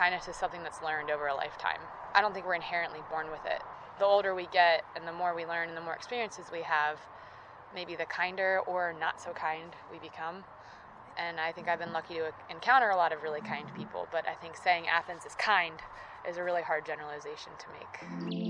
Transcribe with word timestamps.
kindness 0.00 0.28
is 0.28 0.36
something 0.36 0.62
that's 0.62 0.80
learned 0.82 1.10
over 1.10 1.26
a 1.26 1.34
lifetime. 1.34 1.78
I 2.14 2.22
don't 2.22 2.32
think 2.32 2.46
we're 2.46 2.54
inherently 2.54 3.00
born 3.10 3.30
with 3.30 3.44
it. 3.44 3.60
The 3.98 4.06
older 4.06 4.34
we 4.34 4.46
get 4.50 4.82
and 4.96 5.06
the 5.06 5.12
more 5.12 5.34
we 5.34 5.44
learn 5.44 5.68
and 5.68 5.76
the 5.76 5.82
more 5.82 5.92
experiences 5.92 6.46
we 6.50 6.62
have, 6.62 6.96
maybe 7.74 7.96
the 7.96 8.06
kinder 8.06 8.60
or 8.66 8.94
not 8.98 9.20
so 9.20 9.32
kind 9.32 9.76
we 9.92 9.98
become. 9.98 10.42
And 11.18 11.38
I 11.38 11.52
think 11.52 11.68
I've 11.68 11.78
been 11.78 11.92
lucky 11.92 12.14
to 12.14 12.32
encounter 12.48 12.88
a 12.88 12.96
lot 12.96 13.12
of 13.12 13.22
really 13.22 13.42
kind 13.42 13.66
people, 13.76 14.08
but 14.10 14.26
I 14.26 14.32
think 14.32 14.56
saying 14.56 14.86
Athens 14.88 15.26
is 15.26 15.34
kind 15.34 15.74
is 16.26 16.38
a 16.38 16.42
really 16.42 16.62
hard 16.62 16.86
generalization 16.86 17.52
to 17.58 17.66
make. 17.68 18.49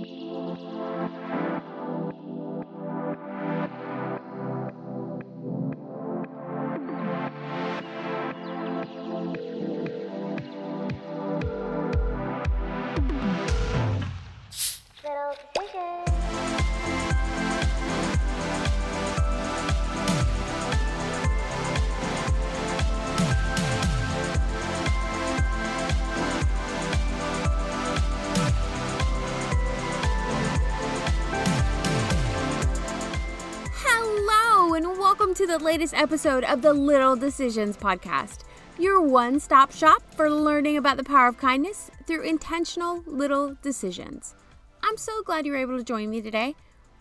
To 35.41 35.47
the 35.47 35.59
latest 35.59 35.95
episode 35.95 36.45
of 36.45 36.61
the 36.61 36.75
Little 36.75 37.17
Decisions 37.17 37.75
podcast, 37.75 38.41
your 38.79 39.01
one 39.01 39.41
stop 39.41 39.73
shop 39.73 40.03
for 40.15 40.29
learning 40.29 40.77
about 40.77 40.99
the 40.99 41.03
power 41.03 41.29
of 41.29 41.39
kindness 41.39 41.91
through 42.07 42.29
intentional 42.29 43.03
little 43.07 43.57
decisions. 43.63 44.35
I'm 44.83 44.99
so 44.99 45.23
glad 45.23 45.47
you're 45.47 45.57
able 45.57 45.79
to 45.79 45.83
join 45.83 46.11
me 46.11 46.21
today. 46.21 46.55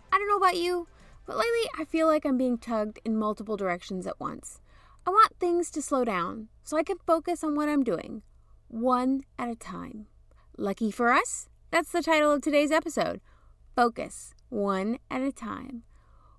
I 0.09 0.17
don't 0.17 0.29
know 0.29 0.37
about 0.37 0.55
you, 0.55 0.87
but 1.25 1.35
lately 1.35 1.69
I 1.77 1.83
feel 1.83 2.07
like 2.07 2.25
I'm 2.25 2.37
being 2.37 2.57
tugged 2.57 3.01
in 3.03 3.17
multiple 3.17 3.57
directions 3.57 4.07
at 4.07 4.21
once. 4.21 4.61
I 5.05 5.09
want 5.09 5.37
things 5.37 5.69
to 5.71 5.81
slow 5.81 6.05
down 6.05 6.47
so 6.63 6.77
I 6.77 6.83
can 6.83 6.99
focus 7.05 7.43
on 7.43 7.55
what 7.55 7.67
I'm 7.67 7.83
doing, 7.83 8.21
one 8.69 9.23
at 9.37 9.49
a 9.49 9.55
time. 9.55 10.05
Lucky 10.57 10.91
for 10.91 11.11
us, 11.11 11.49
that's 11.71 11.91
the 11.91 12.01
title 12.01 12.31
of 12.31 12.41
today's 12.41 12.71
episode 12.71 13.19
Focus 13.75 14.33
One 14.47 14.97
at 15.11 15.21
a 15.21 15.33
Time. 15.33 15.83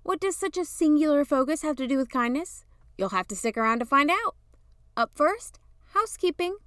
What 0.03 0.19
does 0.19 0.35
such 0.35 0.57
a 0.57 0.65
singular 0.65 1.23
focus 1.23 1.61
have 1.61 1.75
to 1.75 1.85
do 1.85 1.97
with 1.97 2.09
kindness? 2.09 2.65
You'll 2.97 3.09
have 3.09 3.27
to 3.27 3.35
stick 3.35 3.55
around 3.55 3.79
to 3.79 3.85
find 3.85 4.09
out. 4.09 4.35
Up 4.97 5.11
first, 5.13 5.59
housekeeping. 5.93 6.57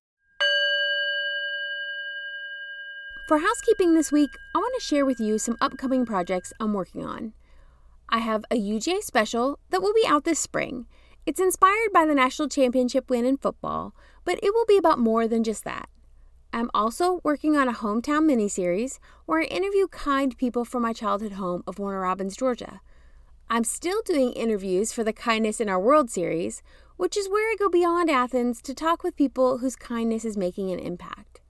For 3.27 3.39
housekeeping 3.39 3.95
this 3.95 4.13
week, 4.13 4.31
I 4.55 4.59
want 4.59 4.73
to 4.79 4.85
share 4.85 5.05
with 5.05 5.19
you 5.19 5.39
some 5.39 5.57
upcoming 5.61 6.07
projects 6.07 6.53
I'm 6.61 6.75
working 6.75 7.05
on. 7.05 7.33
I 8.09 8.19
have 8.19 8.45
a 8.53 8.57
UGA 8.57 9.03
special 9.03 9.59
that 9.71 9.83
will 9.83 9.95
be 9.95 10.07
out 10.07 10.23
this 10.23 10.39
spring. 10.39 10.87
It's 11.27 11.41
inspired 11.41 11.93
by 11.93 12.07
the 12.07 12.15
national 12.15 12.49
championship 12.49 13.11
win 13.11 13.25
in 13.25 13.39
football, 13.39 13.97
but 14.25 14.39
it 14.45 14.55
will 14.55 14.67
be 14.67 14.77
about 14.77 15.01
more 15.01 15.27
than 15.27 15.43
just 15.43 15.65
that. 15.65 15.89
I'm 16.53 16.71
also 16.73 17.21
working 17.25 17.57
on 17.57 17.69
a 17.69 17.73
hometown 17.73 18.31
miniseries 18.31 19.01
where 19.27 19.41
I 19.41 19.47
interview 19.47 19.89
kind 19.89 20.37
people 20.39 20.65
from 20.65 20.83
my 20.83 20.93
childhood 20.93 21.33
home 21.33 21.65
of 21.67 21.81
Warner 21.81 22.03
Robins, 22.03 22.37
Georgia. 22.37 22.81
I'm 23.51 23.65
still 23.65 24.01
doing 24.03 24.33
interviews 24.33 24.93
for 24.93 25.05
the 25.05 25.13
Kindness 25.13 25.61
in 25.61 25.69
Our 25.69 25.79
World 25.79 26.11
series, 26.11 26.63
which 26.97 27.17
is 27.17 27.29
where 27.29 27.51
I 27.51 27.57
go 27.59 27.69
beyond 27.69 28.11
Athens 28.11 28.63
to 28.63 28.75
talk 28.75 29.03
with 29.03 29.17
people 29.17 29.59
whose 29.59 29.77
kindness 29.77 30.25
is 30.25 30.37
making 30.37 30.71
an 30.71 30.79
impact. 30.79 31.41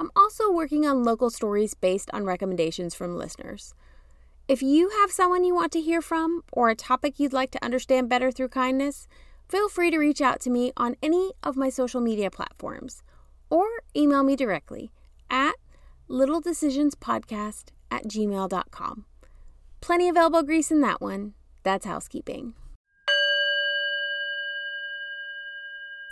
I'm 0.00 0.10
also 0.16 0.50
working 0.50 0.86
on 0.86 1.04
local 1.04 1.30
stories 1.30 1.74
based 1.74 2.10
on 2.12 2.24
recommendations 2.24 2.94
from 2.94 3.16
listeners. 3.16 3.74
If 4.48 4.62
you 4.62 4.90
have 4.90 5.10
someone 5.10 5.44
you 5.44 5.54
want 5.54 5.72
to 5.72 5.80
hear 5.80 6.00
from 6.00 6.42
or 6.52 6.70
a 6.70 6.74
topic 6.74 7.18
you'd 7.18 7.32
like 7.32 7.50
to 7.50 7.64
understand 7.64 8.08
better 8.08 8.30
through 8.30 8.48
kindness, 8.48 9.06
feel 9.48 9.68
free 9.68 9.90
to 9.90 9.98
reach 9.98 10.20
out 10.20 10.40
to 10.40 10.50
me 10.50 10.72
on 10.76 10.96
any 11.02 11.32
of 11.42 11.56
my 11.56 11.68
social 11.68 12.00
media 12.00 12.30
platforms 12.30 13.02
or 13.50 13.66
email 13.96 14.22
me 14.22 14.36
directly 14.36 14.90
at 15.30 15.54
littledecisionspodcast 16.08 17.70
at 17.90 18.04
gmail.com. 18.04 19.04
Plenty 19.80 20.08
of 20.08 20.16
elbow 20.16 20.42
grease 20.42 20.70
in 20.70 20.80
that 20.80 21.00
one. 21.00 21.34
That's 21.62 21.86
housekeeping. 21.86 22.54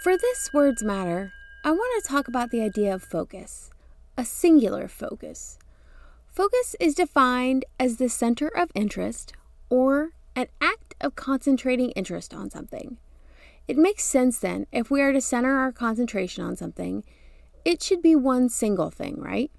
For 0.02 0.16
this 0.16 0.52
Words 0.52 0.82
Matter, 0.82 1.32
I 1.64 1.70
want 1.70 2.02
to 2.02 2.08
talk 2.08 2.28
about 2.28 2.50
the 2.50 2.60
idea 2.60 2.94
of 2.94 3.02
focus, 3.02 3.70
a 4.18 4.24
singular 4.24 4.86
focus. 4.86 5.58
Focus 6.28 6.76
is 6.78 6.94
defined 6.94 7.64
as 7.80 7.96
the 7.96 8.08
center 8.08 8.48
of 8.48 8.70
interest 8.74 9.32
or 9.70 10.10
an 10.36 10.48
act 10.60 10.94
of 11.00 11.14
concentrating 11.14 11.90
interest 11.92 12.34
on 12.34 12.50
something. 12.50 12.98
It 13.66 13.78
makes 13.78 14.04
sense 14.04 14.38
then, 14.38 14.66
if 14.72 14.90
we 14.90 15.00
are 15.00 15.12
to 15.12 15.22
center 15.22 15.56
our 15.56 15.72
concentration 15.72 16.44
on 16.44 16.54
something, 16.56 17.02
it 17.64 17.82
should 17.82 18.02
be 18.02 18.14
one 18.14 18.50
single 18.50 18.90
thing, 18.90 19.18
right? 19.18 19.50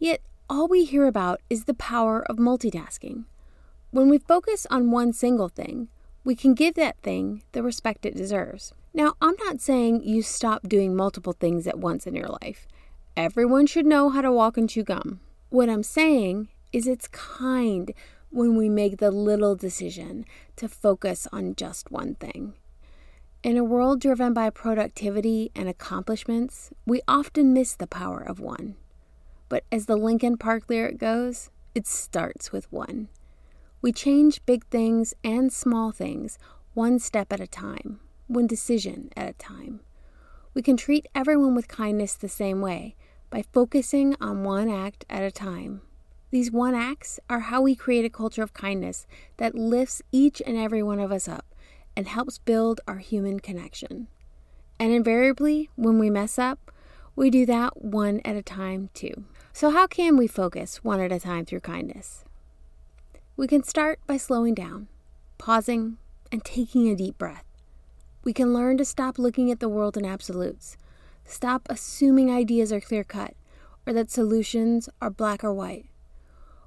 Yet 0.00 0.22
all 0.48 0.68
we 0.68 0.84
hear 0.84 1.06
about 1.06 1.40
is 1.48 1.64
the 1.64 1.74
power 1.74 2.22
of 2.28 2.36
multitasking. 2.36 3.24
When 3.90 4.08
we 4.08 4.18
focus 4.18 4.66
on 4.70 4.90
one 4.90 5.12
single 5.12 5.48
thing, 5.48 5.88
we 6.24 6.34
can 6.34 6.54
give 6.54 6.74
that 6.74 6.98
thing 7.02 7.42
the 7.52 7.62
respect 7.62 8.06
it 8.06 8.16
deserves. 8.16 8.72
Now, 8.94 9.14
I'm 9.20 9.36
not 9.44 9.60
saying 9.60 10.02
you 10.02 10.22
stop 10.22 10.68
doing 10.68 10.94
multiple 10.94 11.32
things 11.32 11.66
at 11.66 11.78
once 11.78 12.06
in 12.06 12.14
your 12.14 12.28
life. 12.42 12.66
Everyone 13.16 13.66
should 13.66 13.86
know 13.86 14.10
how 14.10 14.22
to 14.22 14.32
walk 14.32 14.56
and 14.56 14.68
chew 14.68 14.84
gum. 14.84 15.20
What 15.48 15.68
I'm 15.68 15.82
saying 15.82 16.48
is 16.72 16.86
it's 16.86 17.08
kind 17.08 17.92
when 18.30 18.56
we 18.56 18.68
make 18.68 18.98
the 18.98 19.10
little 19.10 19.54
decision 19.54 20.24
to 20.56 20.68
focus 20.68 21.28
on 21.32 21.54
just 21.54 21.90
one 21.90 22.14
thing. 22.14 22.54
In 23.42 23.56
a 23.56 23.64
world 23.64 24.00
driven 24.00 24.32
by 24.32 24.50
productivity 24.50 25.50
and 25.54 25.68
accomplishments, 25.68 26.70
we 26.86 27.02
often 27.08 27.52
miss 27.52 27.74
the 27.74 27.86
power 27.86 28.20
of 28.20 28.40
one. 28.40 28.76
But 29.52 29.64
as 29.70 29.84
the 29.84 29.96
Linkin 29.96 30.38
Park 30.38 30.62
lyric 30.70 30.96
goes, 30.96 31.50
it 31.74 31.86
starts 31.86 32.52
with 32.52 32.72
one. 32.72 33.10
We 33.82 33.92
change 33.92 34.46
big 34.46 34.64
things 34.68 35.12
and 35.22 35.52
small 35.52 35.92
things 35.92 36.38
one 36.72 36.98
step 36.98 37.30
at 37.34 37.38
a 37.38 37.46
time, 37.46 38.00
one 38.28 38.46
decision 38.46 39.10
at 39.14 39.28
a 39.28 39.34
time. 39.34 39.80
We 40.54 40.62
can 40.62 40.78
treat 40.78 41.04
everyone 41.14 41.54
with 41.54 41.68
kindness 41.68 42.14
the 42.14 42.30
same 42.30 42.62
way 42.62 42.96
by 43.28 43.44
focusing 43.52 44.16
on 44.22 44.42
one 44.42 44.70
act 44.70 45.04
at 45.10 45.22
a 45.22 45.30
time. 45.30 45.82
These 46.30 46.50
one 46.50 46.74
acts 46.74 47.20
are 47.28 47.40
how 47.40 47.60
we 47.60 47.74
create 47.74 48.06
a 48.06 48.08
culture 48.08 48.42
of 48.42 48.54
kindness 48.54 49.06
that 49.36 49.54
lifts 49.54 50.00
each 50.10 50.40
and 50.46 50.56
every 50.56 50.82
one 50.82 50.98
of 50.98 51.12
us 51.12 51.28
up 51.28 51.44
and 51.94 52.08
helps 52.08 52.38
build 52.38 52.80
our 52.88 53.00
human 53.00 53.38
connection. 53.38 54.08
And 54.80 54.94
invariably, 54.94 55.68
when 55.76 55.98
we 55.98 56.08
mess 56.08 56.38
up, 56.38 56.70
we 57.14 57.28
do 57.28 57.44
that 57.44 57.84
one 57.84 58.22
at 58.24 58.36
a 58.36 58.42
time 58.42 58.88
too. 58.94 59.26
So, 59.54 59.70
how 59.70 59.86
can 59.86 60.16
we 60.16 60.26
focus 60.26 60.82
one 60.82 61.00
at 61.00 61.12
a 61.12 61.20
time 61.20 61.44
through 61.44 61.60
kindness? 61.60 62.24
We 63.36 63.46
can 63.46 63.62
start 63.62 64.00
by 64.06 64.16
slowing 64.16 64.54
down, 64.54 64.88
pausing, 65.36 65.98
and 66.30 66.42
taking 66.42 66.88
a 66.88 66.96
deep 66.96 67.18
breath. 67.18 67.44
We 68.24 68.32
can 68.32 68.54
learn 68.54 68.78
to 68.78 68.84
stop 68.84 69.18
looking 69.18 69.50
at 69.50 69.60
the 69.60 69.68
world 69.68 69.96
in 69.96 70.06
absolutes, 70.06 70.78
stop 71.24 71.66
assuming 71.68 72.30
ideas 72.30 72.72
are 72.72 72.80
clear 72.80 73.04
cut 73.04 73.34
or 73.86 73.92
that 73.92 74.10
solutions 74.10 74.88
are 75.00 75.10
black 75.10 75.44
or 75.44 75.52
white. 75.52 75.86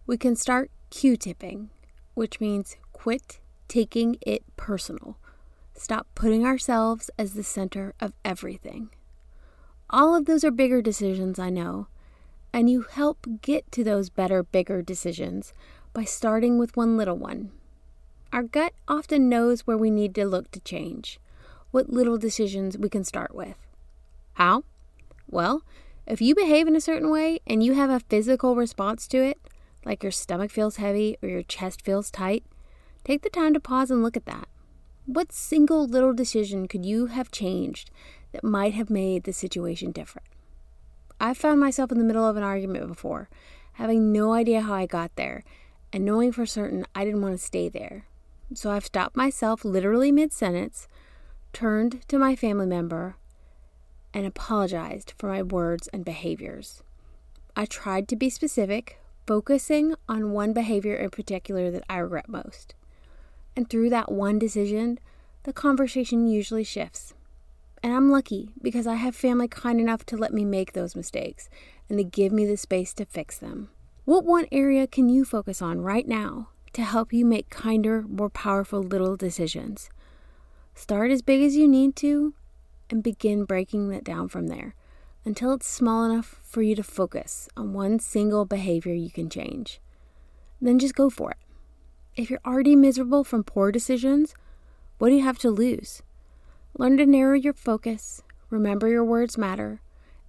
We 0.06 0.18
can 0.18 0.35
start 0.35 0.69
Q 0.91 1.18
tipping, 1.18 1.72
which 2.13 2.40
means 2.40 2.78
quit 2.94 3.40
taking 3.68 4.18
it 4.22 4.44
personal. 4.57 5.18
Stop 5.74 6.07
putting 6.13 6.45
ourselves 6.45 7.09
as 7.18 7.34
the 7.34 7.44
center 7.44 7.95
of 8.00 8.13
everything. 8.24 8.90
All 9.90 10.16
of 10.16 10.25
those 10.25 10.44
are 10.44 10.51
bigger 10.51 10.81
decisions, 10.81 11.39
I 11.39 11.50
know, 11.50 11.88
and 12.56 12.69
you 12.69 12.84
help 12.84 13.28
get 13.42 13.69
to 13.69 13.84
those 13.84 14.10
better, 14.10 14.42
bigger 14.42 14.81
decisions 14.81 15.52
by 15.92 16.06
starting 16.06 16.57
with 16.57 16.78
one 16.78 16.96
little 16.96 17.18
one. 17.18 17.52
Our 18.31 18.44
gut 18.44 18.72
often 18.88 19.28
knows 19.28 19.68
where 19.68 19.78
we 19.78 19.92
need 19.92 20.16
to 20.16 20.25
look 20.25 20.52
to 20.52 20.62
change, 20.62 21.19
what 21.72 21.90
little 21.90 22.18
decisions 22.18 22.78
we 22.78 22.88
can 22.88 23.04
start 23.04 23.36
with. 23.36 23.57
How? 24.36 24.63
Well, 25.30 25.63
if 26.07 26.22
you 26.22 26.34
behave 26.34 26.66
in 26.66 26.78
a 26.78 26.81
certain 26.81 27.12
way 27.12 27.42
and 27.46 27.62
you 27.62 27.74
have 27.74 27.90
a 27.90 28.00
physical 28.00 28.56
response 28.56 29.06
to 29.10 29.18
it, 29.18 29.38
like 29.84 30.01
your 30.01 30.13
stomach 30.13 30.50
feels 30.50 30.78
heavy 30.78 31.18
or 31.22 31.28
your 31.28 31.44
chest 31.44 31.81
feels 31.81 32.10
tight, 32.10 32.46
take 33.04 33.22
the 33.22 33.30
time 33.30 33.54
to 33.54 33.60
pause 33.60 33.92
and 33.92 34.01
look 34.01 34.16
at 34.16 34.28
that. 34.28 34.48
What 35.06 35.34
single 35.34 35.86
little 35.86 36.13
decision 36.13 36.69
could 36.69 36.86
you 36.86 37.08
have 37.08 37.31
changed 37.31 37.92
that 38.31 38.46
might 38.46 38.75
have 38.75 38.90
made 38.90 39.25
the 39.25 39.34
situation 39.34 39.92
different? 39.92 40.30
I've 41.19 41.38
found 41.38 41.59
myself 41.59 41.91
in 41.91 41.97
the 41.97 42.03
middle 42.03 42.27
of 42.27 42.38
an 42.38 42.44
argument 42.44 42.88
before, 42.88 43.29
having 43.73 44.12
no 44.12 44.33
idea 44.33 44.62
how 44.62 44.73
I 44.73 44.85
got 44.85 45.15
there, 45.15 45.44
and 45.91 46.06
knowing 46.06 46.31
for 46.31 46.45
certain 46.45 46.85
I 46.94 47.06
didn't 47.06 47.21
want 47.21 47.33
to 47.38 47.44
stay 47.44 47.69
there. 47.69 48.06
So 48.53 48.71
I've 48.71 48.85
stopped 48.85 49.15
myself 49.15 49.65
literally 49.65 50.12
mid 50.12 50.31
sentence, 50.31 50.88
turned 51.53 52.07
to 52.09 52.19
my 52.19 52.35
family 52.35 52.67
member, 52.67 53.15
and 54.13 54.25
apologized 54.25 55.13
for 55.17 55.29
my 55.29 55.41
words 55.41 55.88
and 55.88 56.06
behaviors. 56.06 56.83
I 57.56 57.65
tried 57.65 58.07
to 58.09 58.15
be 58.15 58.29
specific, 58.29 59.00
focusing 59.25 59.95
on 60.07 60.31
one 60.31 60.53
behavior 60.53 60.95
in 60.95 61.09
particular 61.09 61.71
that 61.71 61.83
I 61.89 61.97
regret 61.97 62.29
most. 62.29 62.75
And 63.56 63.69
through 63.69 63.89
that 63.89 64.12
one 64.12 64.38
decision, 64.38 65.00
the 65.44 65.53
conversation 65.53 66.27
usually 66.27 66.63
shifts. 66.63 67.13
And 67.86 67.94
I'm 67.94 68.10
lucky 68.10 68.50
because 68.64 68.88
I 68.88 68.96
have 68.96 69.16
family 69.16 69.48
kind 69.48 69.80
enough 69.80 70.08
to 70.08 70.18
let 70.18 70.34
me 70.34 70.44
make 70.44 70.74
those 70.74 70.96
mistakes 70.96 71.50
and 71.88 72.00
to 72.00 72.04
give 72.04 72.32
me 72.32 72.44
the 72.44 72.58
space 72.58 72.96
to 72.96 73.06
fix 73.06 73.38
them. 73.38 73.70
What 74.06 74.26
one 74.26 74.48
area 74.52 74.88
can 74.88 75.08
you 75.08 75.24
focus 75.24 75.62
on 75.62 75.82
right 75.82 76.08
now 76.08 76.50
to 76.74 76.82
help 76.82 77.14
you 77.14 77.28
make 77.28 77.52
kinder, 77.52 78.02
more 78.02 78.32
powerful 78.32 78.82
little 78.82 79.16
decisions? 79.16 79.92
Start 80.74 81.12
as 81.12 81.22
big 81.22 81.44
as 81.44 81.56
you 81.56 81.68
need 81.68 81.96
to 81.98 82.34
and 82.90 83.04
begin 83.04 83.46
breaking 83.46 83.94
it 83.94 84.04
down 84.04 84.30
from 84.30 84.48
there 84.48 84.74
until 85.24 85.54
it's 85.54 85.68
small 85.68 86.06
enough 86.06 86.40
for 86.42 86.64
you 86.64 86.74
to 86.74 86.82
focus 86.82 87.50
on 87.56 87.74
one 87.74 88.00
single 88.00 88.46
behavior 88.46 88.96
you 88.96 89.12
can 89.12 89.30
change. 89.30 89.80
Then 90.60 90.80
just 90.80 90.96
go 90.96 91.12
for 91.12 91.30
it. 91.30 91.38
If 92.16 92.32
you're 92.32 92.40
already 92.44 92.76
miserable 92.76 93.24
from 93.24 93.44
poor 93.44 93.72
decisions, 93.72 94.34
what 94.98 95.10
do 95.10 95.16
you 95.16 95.24
have 95.24 95.38
to 95.38 95.52
lose? 95.52 96.02
Learn 96.77 96.98
to 96.98 97.06
narrow 97.06 97.36
your 97.36 97.54
focus, 97.54 98.22
remember 98.50 98.89
your 98.89 99.06
words 99.06 99.38
matter, 99.38 99.81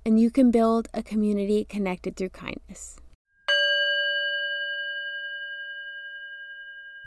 and 0.04 0.20
you 0.20 0.30
can 0.30 0.52
build 0.52 0.86
a 0.94 1.02
community 1.02 1.64
connected 1.64 2.14
through 2.14 2.28
kindness. 2.28 3.00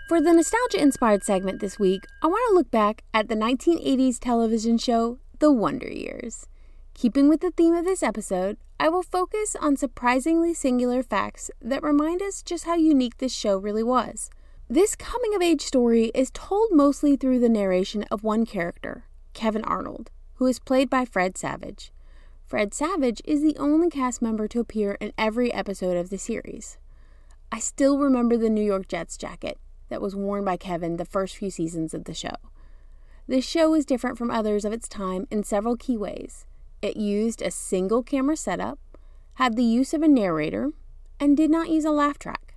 For 0.09 0.19
the 0.19 0.33
nostalgia 0.33 0.81
inspired 0.81 1.23
segment 1.23 1.61
this 1.61 1.79
week, 1.79 2.03
I 2.21 2.27
want 2.27 2.43
to 2.49 2.53
look 2.53 2.69
back 2.69 3.03
at 3.13 3.29
the 3.29 3.35
1980s 3.35 4.19
television 4.19 4.77
show 4.77 5.19
The 5.39 5.53
Wonder 5.53 5.87
Years. 5.87 6.47
Keeping 6.93 7.29
with 7.29 7.39
the 7.39 7.51
theme 7.51 7.75
of 7.75 7.85
this 7.85 8.03
episode, 8.03 8.57
I 8.77 8.89
will 8.89 9.03
focus 9.03 9.55
on 9.61 9.77
surprisingly 9.77 10.53
singular 10.53 11.01
facts 11.01 11.49
that 11.61 11.81
remind 11.81 12.21
us 12.21 12.43
just 12.43 12.65
how 12.65 12.75
unique 12.75 13.19
this 13.19 13.33
show 13.33 13.57
really 13.57 13.83
was. 13.83 14.29
This 14.67 14.97
coming 14.97 15.33
of 15.33 15.41
age 15.41 15.61
story 15.61 16.11
is 16.13 16.29
told 16.33 16.71
mostly 16.73 17.15
through 17.15 17.39
the 17.39 17.47
narration 17.47 18.03
of 18.11 18.25
one 18.25 18.45
character, 18.45 19.05
Kevin 19.39 19.63
Arnold, 19.63 20.11
who 20.33 20.47
is 20.47 20.59
played 20.59 20.89
by 20.89 21.05
Fred 21.05 21.37
Savage. 21.37 21.93
Fred 22.45 22.73
Savage 22.73 23.21
is 23.23 23.41
the 23.41 23.55
only 23.57 23.89
cast 23.89 24.21
member 24.21 24.49
to 24.49 24.59
appear 24.59 24.97
in 24.99 25.13
every 25.17 25.49
episode 25.53 25.95
of 25.95 26.09
the 26.09 26.17
series. 26.17 26.77
I 27.49 27.59
still 27.59 27.97
remember 27.97 28.35
the 28.35 28.49
New 28.49 28.61
York 28.61 28.89
Jets 28.89 29.15
jacket 29.15 29.57
that 29.87 30.01
was 30.01 30.13
worn 30.13 30.43
by 30.43 30.57
Kevin 30.57 30.97
the 30.97 31.05
first 31.05 31.37
few 31.37 31.49
seasons 31.49 31.93
of 31.93 32.03
the 32.03 32.13
show. 32.13 32.35
This 33.29 33.45
show 33.45 33.73
is 33.75 33.85
different 33.85 34.17
from 34.17 34.29
others 34.29 34.65
of 34.65 34.73
its 34.73 34.89
time 34.89 35.25
in 35.31 35.43
several 35.45 35.77
key 35.77 35.95
ways. 35.95 36.45
It 36.81 36.97
used 36.97 37.41
a 37.41 37.49
single 37.49 38.03
camera 38.03 38.35
setup, 38.35 38.77
had 39.35 39.55
the 39.55 39.63
use 39.63 39.93
of 39.93 40.01
a 40.01 40.09
narrator, 40.09 40.71
and 41.17 41.37
did 41.37 41.49
not 41.49 41.69
use 41.69 41.85
a 41.85 41.91
laugh 41.91 42.19
track. 42.19 42.55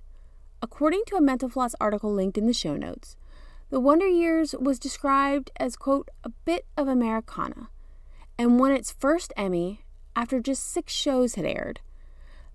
According 0.61 1.03
to 1.07 1.15
a 1.15 1.21
Mental 1.21 1.47
Floss 1.47 1.75
article 1.79 2.13
linked 2.13 2.37
in 2.37 2.45
the 2.45 2.51
show 2.51 2.75
notes, 2.75 3.15
The 3.73 3.79
Wonder 3.79 4.07
Years 4.07 4.53
was 4.59 4.77
described 4.77 5.49
as, 5.59 5.75
quote, 5.75 6.07
a 6.23 6.29
bit 6.29 6.67
of 6.77 6.87
Americana, 6.87 7.69
and 8.37 8.59
won 8.59 8.71
its 8.71 8.91
first 8.91 9.33
Emmy 9.35 9.81
after 10.15 10.39
just 10.39 10.69
six 10.69 10.93
shows 10.93 11.33
had 11.33 11.45
aired. 11.45 11.79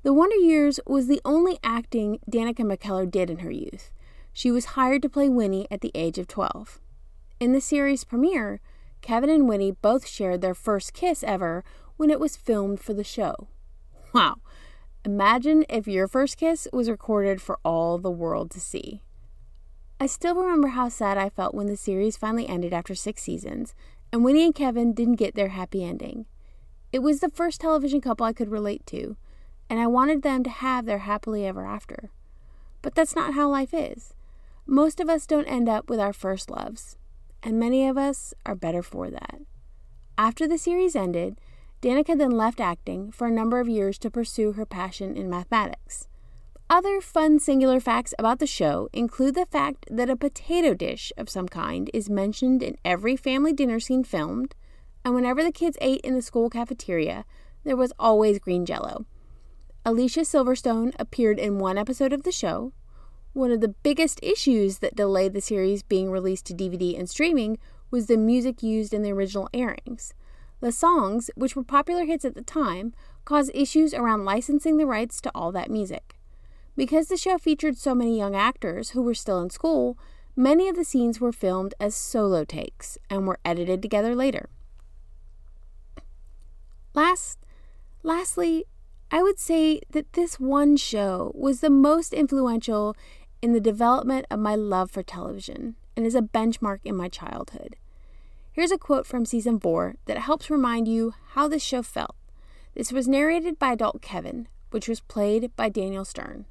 The 0.04 0.12
Wonder 0.12 0.36
Years 0.36 0.78
was 0.86 1.08
the 1.08 1.20
only 1.24 1.58
acting 1.64 2.20
Danica 2.30 2.60
McKellar 2.60 3.10
did 3.10 3.30
in 3.30 3.40
her 3.40 3.50
youth. 3.50 3.90
She 4.32 4.52
was 4.52 4.76
hired 4.76 5.02
to 5.02 5.08
play 5.08 5.28
Winnie 5.28 5.66
at 5.72 5.80
the 5.80 5.90
age 5.92 6.18
of 6.18 6.28
12. 6.28 6.80
In 7.40 7.52
the 7.52 7.60
series 7.60 8.04
premiere, 8.04 8.60
Kevin 9.00 9.28
and 9.28 9.48
Winnie 9.48 9.72
both 9.72 10.06
shared 10.06 10.40
their 10.40 10.54
first 10.54 10.92
kiss 10.92 11.24
ever 11.24 11.64
when 11.96 12.10
it 12.10 12.20
was 12.20 12.36
filmed 12.36 12.78
for 12.78 12.94
the 12.94 13.02
show. 13.02 13.48
Wow. 14.12 14.36
Imagine 15.04 15.64
if 15.68 15.88
your 15.88 16.06
first 16.06 16.36
kiss 16.36 16.68
was 16.72 16.88
recorded 16.88 17.42
for 17.42 17.58
all 17.64 17.98
the 17.98 18.08
world 18.08 18.52
to 18.52 18.60
see. 18.60 19.02
I 20.00 20.06
still 20.06 20.34
remember 20.34 20.68
how 20.68 20.88
sad 20.88 21.18
I 21.18 21.28
felt 21.28 21.54
when 21.54 21.66
the 21.66 21.76
series 21.76 22.16
finally 22.16 22.48
ended 22.48 22.72
after 22.72 22.94
six 22.94 23.22
seasons, 23.22 23.74
and 24.12 24.24
Winnie 24.24 24.44
and 24.44 24.54
Kevin 24.54 24.92
didn't 24.92 25.16
get 25.16 25.34
their 25.34 25.48
happy 25.48 25.84
ending. 25.84 26.26
It 26.92 27.00
was 27.00 27.20
the 27.20 27.30
first 27.30 27.60
television 27.60 28.00
couple 28.00 28.24
I 28.24 28.32
could 28.32 28.50
relate 28.50 28.86
to, 28.86 29.16
and 29.68 29.80
I 29.80 29.86
wanted 29.86 30.22
them 30.22 30.42
to 30.44 30.50
have 30.50 30.86
their 30.86 30.98
happily 30.98 31.46
ever 31.46 31.66
after. 31.66 32.10
But 32.80 32.94
that's 32.94 33.16
not 33.16 33.34
how 33.34 33.48
life 33.48 33.74
is. 33.74 34.14
Most 34.66 35.00
of 35.00 35.08
us 35.08 35.26
don't 35.26 35.46
end 35.46 35.68
up 35.68 35.90
with 35.90 36.00
our 36.00 36.12
first 36.12 36.50
loves 36.50 36.96
and 37.42 37.58
many 37.58 37.86
of 37.86 37.96
us 37.96 38.34
are 38.44 38.54
better 38.54 38.82
for 38.82 39.10
that. 39.10 39.40
After 40.16 40.48
the 40.48 40.58
series 40.58 40.96
ended, 40.96 41.40
Danica 41.80 42.18
then 42.18 42.32
left 42.32 42.60
acting 42.60 43.12
for 43.12 43.26
a 43.26 43.32
number 43.32 43.60
of 43.60 43.68
years 43.68 43.98
to 43.98 44.10
pursue 44.10 44.52
her 44.52 44.66
passion 44.66 45.16
in 45.16 45.30
mathematics. 45.30 46.08
Other 46.70 47.00
fun 47.00 47.38
singular 47.38 47.80
facts 47.80 48.12
about 48.18 48.40
the 48.40 48.46
show 48.46 48.90
include 48.92 49.34
the 49.34 49.46
fact 49.46 49.86
that 49.90 50.10
a 50.10 50.16
potato 50.16 50.74
dish 50.74 51.10
of 51.16 51.30
some 51.30 51.48
kind 51.48 51.88
is 51.94 52.10
mentioned 52.10 52.62
in 52.62 52.76
every 52.84 53.16
family 53.16 53.54
dinner 53.54 53.80
scene 53.80 54.04
filmed, 54.04 54.54
and 55.02 55.14
whenever 55.14 55.42
the 55.42 55.50
kids 55.50 55.78
ate 55.80 56.02
in 56.02 56.14
the 56.14 56.20
school 56.20 56.50
cafeteria, 56.50 57.24
there 57.64 57.76
was 57.76 57.94
always 57.98 58.38
green 58.38 58.66
jello. 58.66 59.06
Alicia 59.86 60.20
Silverstone 60.20 60.92
appeared 60.98 61.38
in 61.38 61.58
one 61.58 61.78
episode 61.78 62.12
of 62.12 62.24
the 62.24 62.30
show, 62.32 62.74
one 63.32 63.50
of 63.50 63.62
the 63.62 63.68
biggest 63.68 64.20
issues 64.22 64.80
that 64.80 64.94
delayed 64.94 65.32
the 65.32 65.40
series 65.40 65.82
being 65.82 66.10
released 66.10 66.44
to 66.46 66.54
DVD 66.54 66.98
and 66.98 67.08
streaming 67.08 67.56
was 67.90 68.06
the 68.06 68.18
music 68.18 68.62
used 68.62 68.92
in 68.92 69.00
the 69.00 69.12
original 69.12 69.48
airings. 69.54 70.12
The 70.60 70.72
songs, 70.72 71.30
which 71.34 71.56
were 71.56 71.64
popular 71.64 72.04
hits 72.04 72.26
at 72.26 72.34
the 72.34 72.42
time, 72.42 72.92
caused 73.24 73.52
issues 73.54 73.94
around 73.94 74.26
licensing 74.26 74.76
the 74.76 74.84
rights 74.84 75.22
to 75.22 75.30
all 75.34 75.50
that 75.52 75.70
music. 75.70 76.17
Because 76.78 77.08
the 77.08 77.16
show 77.16 77.38
featured 77.38 77.76
so 77.76 77.92
many 77.92 78.16
young 78.16 78.36
actors 78.36 78.90
who 78.90 79.02
were 79.02 79.12
still 79.12 79.40
in 79.40 79.50
school, 79.50 79.98
many 80.36 80.68
of 80.68 80.76
the 80.76 80.84
scenes 80.84 81.20
were 81.20 81.32
filmed 81.32 81.74
as 81.80 81.96
solo 81.96 82.44
takes 82.44 82.96
and 83.10 83.26
were 83.26 83.40
edited 83.44 83.82
together 83.82 84.14
later. 84.14 84.48
Last, 86.94 87.40
lastly, 88.04 88.64
I 89.10 89.24
would 89.24 89.40
say 89.40 89.80
that 89.90 90.12
this 90.12 90.38
one 90.38 90.76
show 90.76 91.32
was 91.34 91.58
the 91.58 91.68
most 91.68 92.14
influential 92.14 92.94
in 93.42 93.52
the 93.52 93.60
development 93.60 94.26
of 94.30 94.38
my 94.38 94.54
love 94.54 94.92
for 94.92 95.02
television 95.02 95.74
and 95.96 96.06
is 96.06 96.14
a 96.14 96.22
benchmark 96.22 96.78
in 96.84 96.94
my 96.94 97.08
childhood. 97.08 97.74
Here's 98.52 98.70
a 98.70 98.78
quote 98.78 99.04
from 99.04 99.26
season 99.26 99.58
4 99.58 99.96
that 100.04 100.18
helps 100.18 100.48
remind 100.48 100.86
you 100.86 101.12
how 101.30 101.48
this 101.48 101.64
show 101.64 101.82
felt. 101.82 102.14
This 102.74 102.92
was 102.92 103.08
narrated 103.08 103.58
by 103.58 103.72
adult 103.72 104.00
Kevin, 104.00 104.46
which 104.70 104.86
was 104.86 105.00
played 105.00 105.50
by 105.56 105.68
Daniel 105.68 106.04
Stern. 106.04 106.46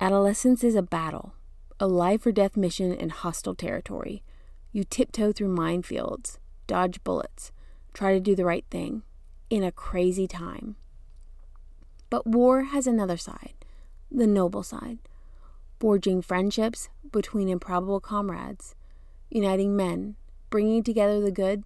Adolescence 0.00 0.62
is 0.62 0.74
a 0.74 0.82
battle, 0.82 1.34
a 1.80 1.86
life 1.86 2.26
or 2.26 2.32
death 2.32 2.56
mission 2.56 2.92
in 2.92 3.08
hostile 3.08 3.54
territory. 3.54 4.22
You 4.72 4.84
tiptoe 4.84 5.32
through 5.32 5.54
minefields, 5.54 6.38
dodge 6.66 7.02
bullets, 7.02 7.50
try 7.94 8.12
to 8.12 8.20
do 8.20 8.34
the 8.34 8.44
right 8.44 8.64
thing 8.70 9.02
in 9.48 9.62
a 9.62 9.72
crazy 9.72 10.26
time. 10.26 10.76
But 12.10 12.26
war 12.26 12.64
has 12.64 12.86
another 12.86 13.16
side, 13.16 13.54
the 14.10 14.26
noble 14.26 14.62
side 14.62 14.98
forging 15.78 16.22
friendships 16.22 16.88
between 17.12 17.48
improbable 17.48 18.00
comrades, 18.00 18.74
uniting 19.30 19.76
men, 19.76 20.16
bringing 20.50 20.82
together 20.82 21.20
the 21.20 21.30
good, 21.30 21.64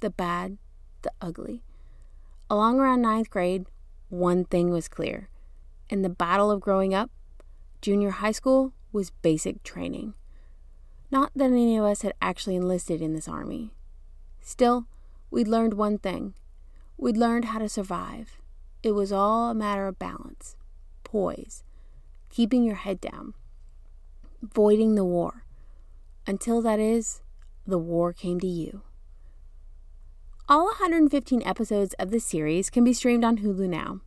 the 0.00 0.10
bad, 0.10 0.56
the 1.02 1.12
ugly. 1.20 1.62
Along 2.48 2.80
around 2.80 3.02
ninth 3.02 3.30
grade, 3.30 3.66
one 4.08 4.44
thing 4.44 4.70
was 4.70 4.88
clear. 4.88 5.28
In 5.88 6.02
the 6.02 6.08
battle 6.08 6.50
of 6.50 6.60
growing 6.60 6.94
up, 6.94 7.10
junior 7.80 8.10
high 8.10 8.32
school 8.32 8.72
was 8.92 9.10
basic 9.10 9.62
training. 9.62 10.14
Not 11.10 11.32
that 11.34 11.50
any 11.50 11.76
of 11.76 11.84
us 11.84 12.02
had 12.02 12.14
actually 12.20 12.56
enlisted 12.56 13.02
in 13.02 13.14
this 13.14 13.28
army. 13.28 13.74
Still, 14.40 14.86
we'd 15.30 15.48
learned 15.48 15.74
one 15.74 15.98
thing 15.98 16.34
we'd 17.00 17.16
learned 17.16 17.46
how 17.46 17.58
to 17.58 17.68
survive. 17.68 18.38
It 18.82 18.92
was 18.92 19.10
all 19.10 19.50
a 19.50 19.54
matter 19.54 19.86
of 19.86 19.98
balance, 19.98 20.56
poise, 21.02 21.64
keeping 22.28 22.62
your 22.62 22.76
head 22.76 23.00
down, 23.00 23.32
voiding 24.42 24.94
the 24.94 25.04
war. 25.04 25.44
Until 26.26 26.60
that 26.62 26.78
is, 26.78 27.22
the 27.66 27.78
war 27.78 28.12
came 28.12 28.38
to 28.40 28.46
you. 28.46 28.82
All 30.48 30.66
115 30.66 31.42
episodes 31.44 31.94
of 31.94 32.10
the 32.10 32.20
series 32.20 32.70
can 32.70 32.84
be 32.84 32.92
streamed 32.92 33.24
on 33.24 33.38
Hulu 33.38 33.68
now. 33.68 34.00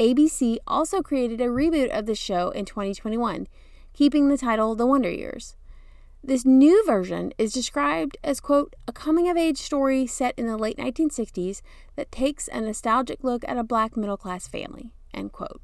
ABC 0.00 0.56
also 0.66 1.02
created 1.02 1.42
a 1.42 1.48
reboot 1.48 1.90
of 1.90 2.06
the 2.06 2.14
show 2.14 2.48
in 2.52 2.64
2021, 2.64 3.46
keeping 3.92 4.28
the 4.30 4.38
title 4.38 4.74
The 4.74 4.86
Wonder 4.86 5.10
Years. 5.10 5.56
This 6.24 6.46
new 6.46 6.82
version 6.86 7.34
is 7.36 7.52
described 7.52 8.16
as, 8.24 8.40
quote, 8.40 8.74
a 8.88 8.94
coming 8.94 9.28
of 9.28 9.36
age 9.36 9.58
story 9.58 10.06
set 10.06 10.32
in 10.38 10.46
the 10.46 10.56
late 10.56 10.78
1960s 10.78 11.60
that 11.96 12.10
takes 12.10 12.48
a 12.48 12.62
nostalgic 12.62 13.22
look 13.22 13.44
at 13.46 13.58
a 13.58 13.62
black 13.62 13.94
middle 13.94 14.16
class 14.16 14.48
family, 14.48 14.94
end 15.12 15.32
quote. 15.32 15.60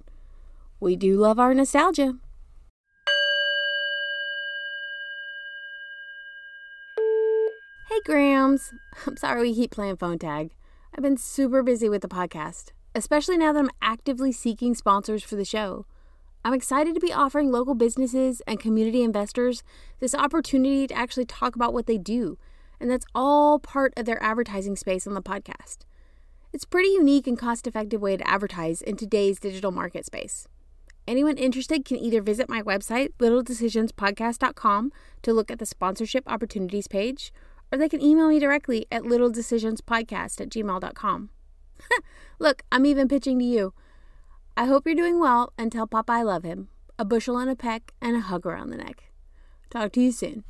We 0.81 0.97
do 0.97 1.16
love 1.16 1.38
our 1.38 1.55
nostalgia. 1.55 2.19
Hey, 7.88 8.00
Grams. 8.05 8.75
I'm 9.07 9.16
sorry 9.16 9.40
we 9.40 9.55
keep 9.55 9.71
playing 9.71 9.97
phone 9.97 10.19
tag. 10.19 10.50
I've 10.95 11.02
been 11.02 11.16
super 11.16 11.62
busy 11.62 11.88
with 11.88 12.02
the 12.02 12.09
podcast, 12.09 12.73
especially 12.97 13.37
now 13.37 13.53
that 13.53 13.59
I'm 13.59 13.71
actively 13.83 14.33
seeking 14.33 14.75
sponsors 14.75 15.23
for 15.23 15.37
the 15.37 15.45
show. 15.45 15.85
I'm 16.43 16.55
excited 16.55 16.95
to 16.95 17.00
be 17.00 17.12
offering 17.12 17.53
local 17.53 17.75
businesses 17.75 18.41
and 18.47 18.59
community 18.59 19.03
investors 19.03 19.62
this 20.00 20.15
opportunity 20.15 20.87
to 20.87 20.95
actually 20.95 21.26
talk 21.26 21.55
about 21.55 21.75
what 21.75 21.87
they 21.87 21.99
do, 21.99 22.38
and 22.81 22.91
that's 22.91 23.05
all 23.15 23.59
part 23.59 23.93
of 23.99 24.07
their 24.07 24.23
advertising 24.23 24.76
space 24.76 25.07
on 25.07 25.12
the 25.12 25.23
podcast. 25.23 25.81
It's 26.55 26.65
a 26.65 26.69
pretty 26.69 26.88
unique 26.88 27.26
and 27.26 27.38
cost 27.38 27.67
effective 27.67 28.00
way 28.00 28.17
to 28.17 28.26
advertise 28.26 28.81
in 28.81 28.97
today's 28.97 29.38
digital 29.38 29.73
market 29.73 30.07
space. 30.07 30.49
Anyone 31.07 31.37
interested 31.37 31.85
can 31.85 31.99
either 31.99 32.23
visit 32.23 32.49
my 32.49 32.62
website, 32.62 33.11
littledecisionspodcast.com, 33.19 34.93
to 35.23 35.35
look 35.35 35.50
at 35.50 35.59
the 35.59 35.67
sponsorship 35.67 36.25
opportunities 36.26 36.88
page, 36.88 37.31
or 37.71 37.76
they 37.76 37.91
can 37.91 38.00
email 38.00 38.29
me 38.29 38.38
directly 38.38 38.87
at 38.91 39.03
littledecisionspodcast 39.03 40.41
at 40.41 40.49
gmail.com. 40.49 41.31
Look, 42.38 42.62
I'm 42.71 42.87
even 42.87 43.09
pitching 43.09 43.38
to 43.38 43.45
you. 43.45 43.73
I 44.57 44.64
hope 44.64 44.87
you're 44.87 44.95
doing 44.95 45.21
well 45.21 45.52
and 45.59 45.71
tell 45.71 45.87
Papa 45.87 46.12
I 46.12 46.23
love 46.23 46.43
him. 46.43 46.69
A 46.99 47.05
bushel 47.05 47.38
and 47.38 47.50
a 47.50 47.57
peck 47.57 47.93
and 48.00 48.16
a 48.16 48.21
hug 48.21 48.47
around 48.47 48.71
the 48.71 48.78
neck. 48.78 49.05
Talk 49.71 49.93
to 49.93 50.00
you 50.00 50.12
soon. 50.12 50.45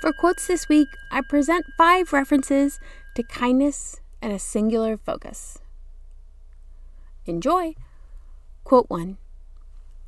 For 0.00 0.12
quotes 0.12 0.46
this 0.46 0.68
week, 0.68 0.88
I 1.10 1.22
present 1.22 1.66
five 1.76 2.12
references 2.12 2.78
to 3.14 3.22
kindness 3.22 4.00
and 4.22 4.32
a 4.32 4.38
singular 4.38 4.96
focus. 4.96 5.58
Enjoy! 7.26 7.74
Quote 8.64 8.88
1 8.88 9.16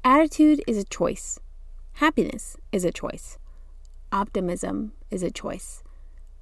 Attitude 0.04 0.62
is 0.66 0.76
a 0.76 0.84
choice. 0.84 1.38
Happiness 1.94 2.56
is 2.72 2.84
a 2.84 2.92
choice. 2.92 3.38
Optimism 4.12 4.92
is 5.10 5.22
a 5.22 5.30
choice. 5.30 5.82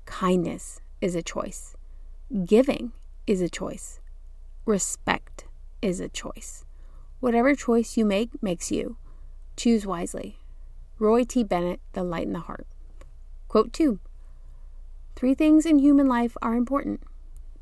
Kindness 0.06 0.80
is 1.00 1.14
a 1.14 1.22
choice. 1.22 1.76
Giving 2.44 2.92
is 3.26 3.40
a 3.40 3.48
choice. 3.48 4.00
Respect 4.64 5.44
is 5.80 6.00
a 6.00 6.08
choice. 6.08 6.64
Whatever 7.20 7.54
choice 7.54 7.96
you 7.96 8.04
make 8.04 8.42
makes 8.42 8.70
you. 8.70 8.96
Choose 9.56 9.86
wisely. 9.86 10.38
Roy 10.98 11.24
T. 11.24 11.42
Bennett, 11.44 11.80
The 11.92 12.02
Light 12.02 12.26
in 12.26 12.32
the 12.32 12.40
Heart. 12.40 12.66
Quote 13.48 13.72
2 13.72 13.98
Three 15.16 15.34
things 15.34 15.66
in 15.66 15.78
human 15.78 16.08
life 16.08 16.36
are 16.42 16.54
important. 16.54 17.02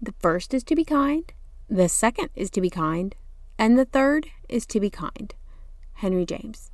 The 0.00 0.14
first 0.19 0.52
is 0.52 0.64
to 0.64 0.75
be 0.75 0.85
kind, 0.85 1.33
the 1.69 1.88
second 1.88 2.28
is 2.35 2.50
to 2.50 2.61
be 2.61 2.71
kind, 2.71 3.14
and 3.59 3.78
the 3.78 3.85
third 3.85 4.28
is 4.49 4.66
to 4.66 4.81
be 4.81 4.90
kind. 4.90 5.35
Henry 5.95 6.26
James. 6.26 6.71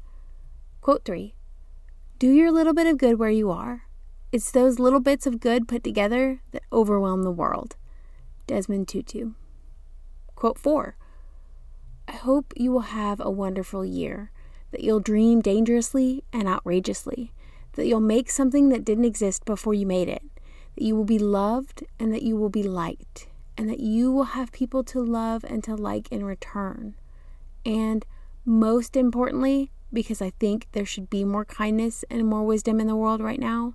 Quote 0.81 1.05
3 1.05 1.35
do 2.23 2.31
your 2.31 2.53
little 2.53 2.73
bit 2.73 2.87
of 2.87 2.99
good 2.99 3.19
where 3.19 3.31
you 3.31 3.51
are. 3.51 3.83
It's 4.33 4.51
those 4.51 4.79
little 4.79 5.01
bits 5.01 5.27
of 5.27 5.41
good 5.41 5.69
put 5.69 5.85
together 5.85 6.41
that 6.53 6.63
overwhelm 6.73 7.23
the 7.23 7.31
world. 7.31 7.77
Desmond 8.47 8.89
Tutu. 8.89 9.33
Quote 10.35 10.57
4 10.57 10.97
I 12.09 12.13
hope 12.13 12.55
you 12.57 12.73
will 12.73 12.81
have 12.81 13.21
a 13.21 13.31
wonderful 13.31 13.85
year, 13.85 14.31
that 14.71 14.83
you'll 14.83 15.01
dream 15.01 15.43
dangerously 15.43 16.25
and 16.33 16.49
outrageously, 16.49 17.35
that 17.75 17.87
you'll 17.87 18.01
make 18.01 18.31
something 18.31 18.71
that 18.71 18.87
didn't 18.87 19.05
exist 19.05 19.45
before 19.45 19.75
you 19.75 19.85
made 19.85 20.09
it, 20.09 20.23
that 20.77 20.85
you 20.85 20.97
will 20.97 21.05
be 21.05 21.19
loved 21.19 21.85
and 22.01 22.11
that 22.15 22.23
you 22.23 22.35
will 22.35 22.49
be 22.49 22.63
liked, 22.63 23.29
and 23.59 23.69
that 23.69 23.81
you 23.81 24.11
will 24.11 24.33
have 24.33 24.51
people 24.51 24.83
to 24.85 25.03
love 25.03 25.45
and 25.45 25.63
to 25.65 25.75
like 25.75 26.11
in 26.11 26.25
return. 26.25 26.95
And 27.67 28.07
most 28.47 28.97
importantly, 28.97 29.73
because 29.93 30.23
I 30.23 30.31
think 30.31 30.69
there 30.73 30.87
should 30.87 31.11
be 31.11 31.23
more 31.23 31.45
kindness 31.45 32.03
and 32.09 32.27
more 32.27 32.45
wisdom 32.45 32.81
in 32.81 32.87
the 32.87 32.97
world 32.97 33.21
right 33.21 33.39
now, 33.39 33.75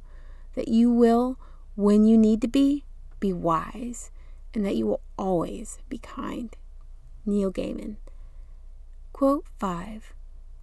that 0.58 0.68
you 0.68 0.92
will, 0.92 1.40
when 1.76 2.04
you 2.04 2.18
need 2.18 2.42
to 2.42 2.48
be, 2.48 2.84
be 3.20 3.32
wise, 3.32 4.10
and 4.56 4.66
that 4.66 4.76
you 4.76 4.88
will 4.88 5.02
always 5.16 5.78
be 5.88 6.00
kind. 6.00 6.56
Neil 7.28 7.52
Gaiman. 7.52 7.98
Quote 9.14 9.46
5 9.60 10.16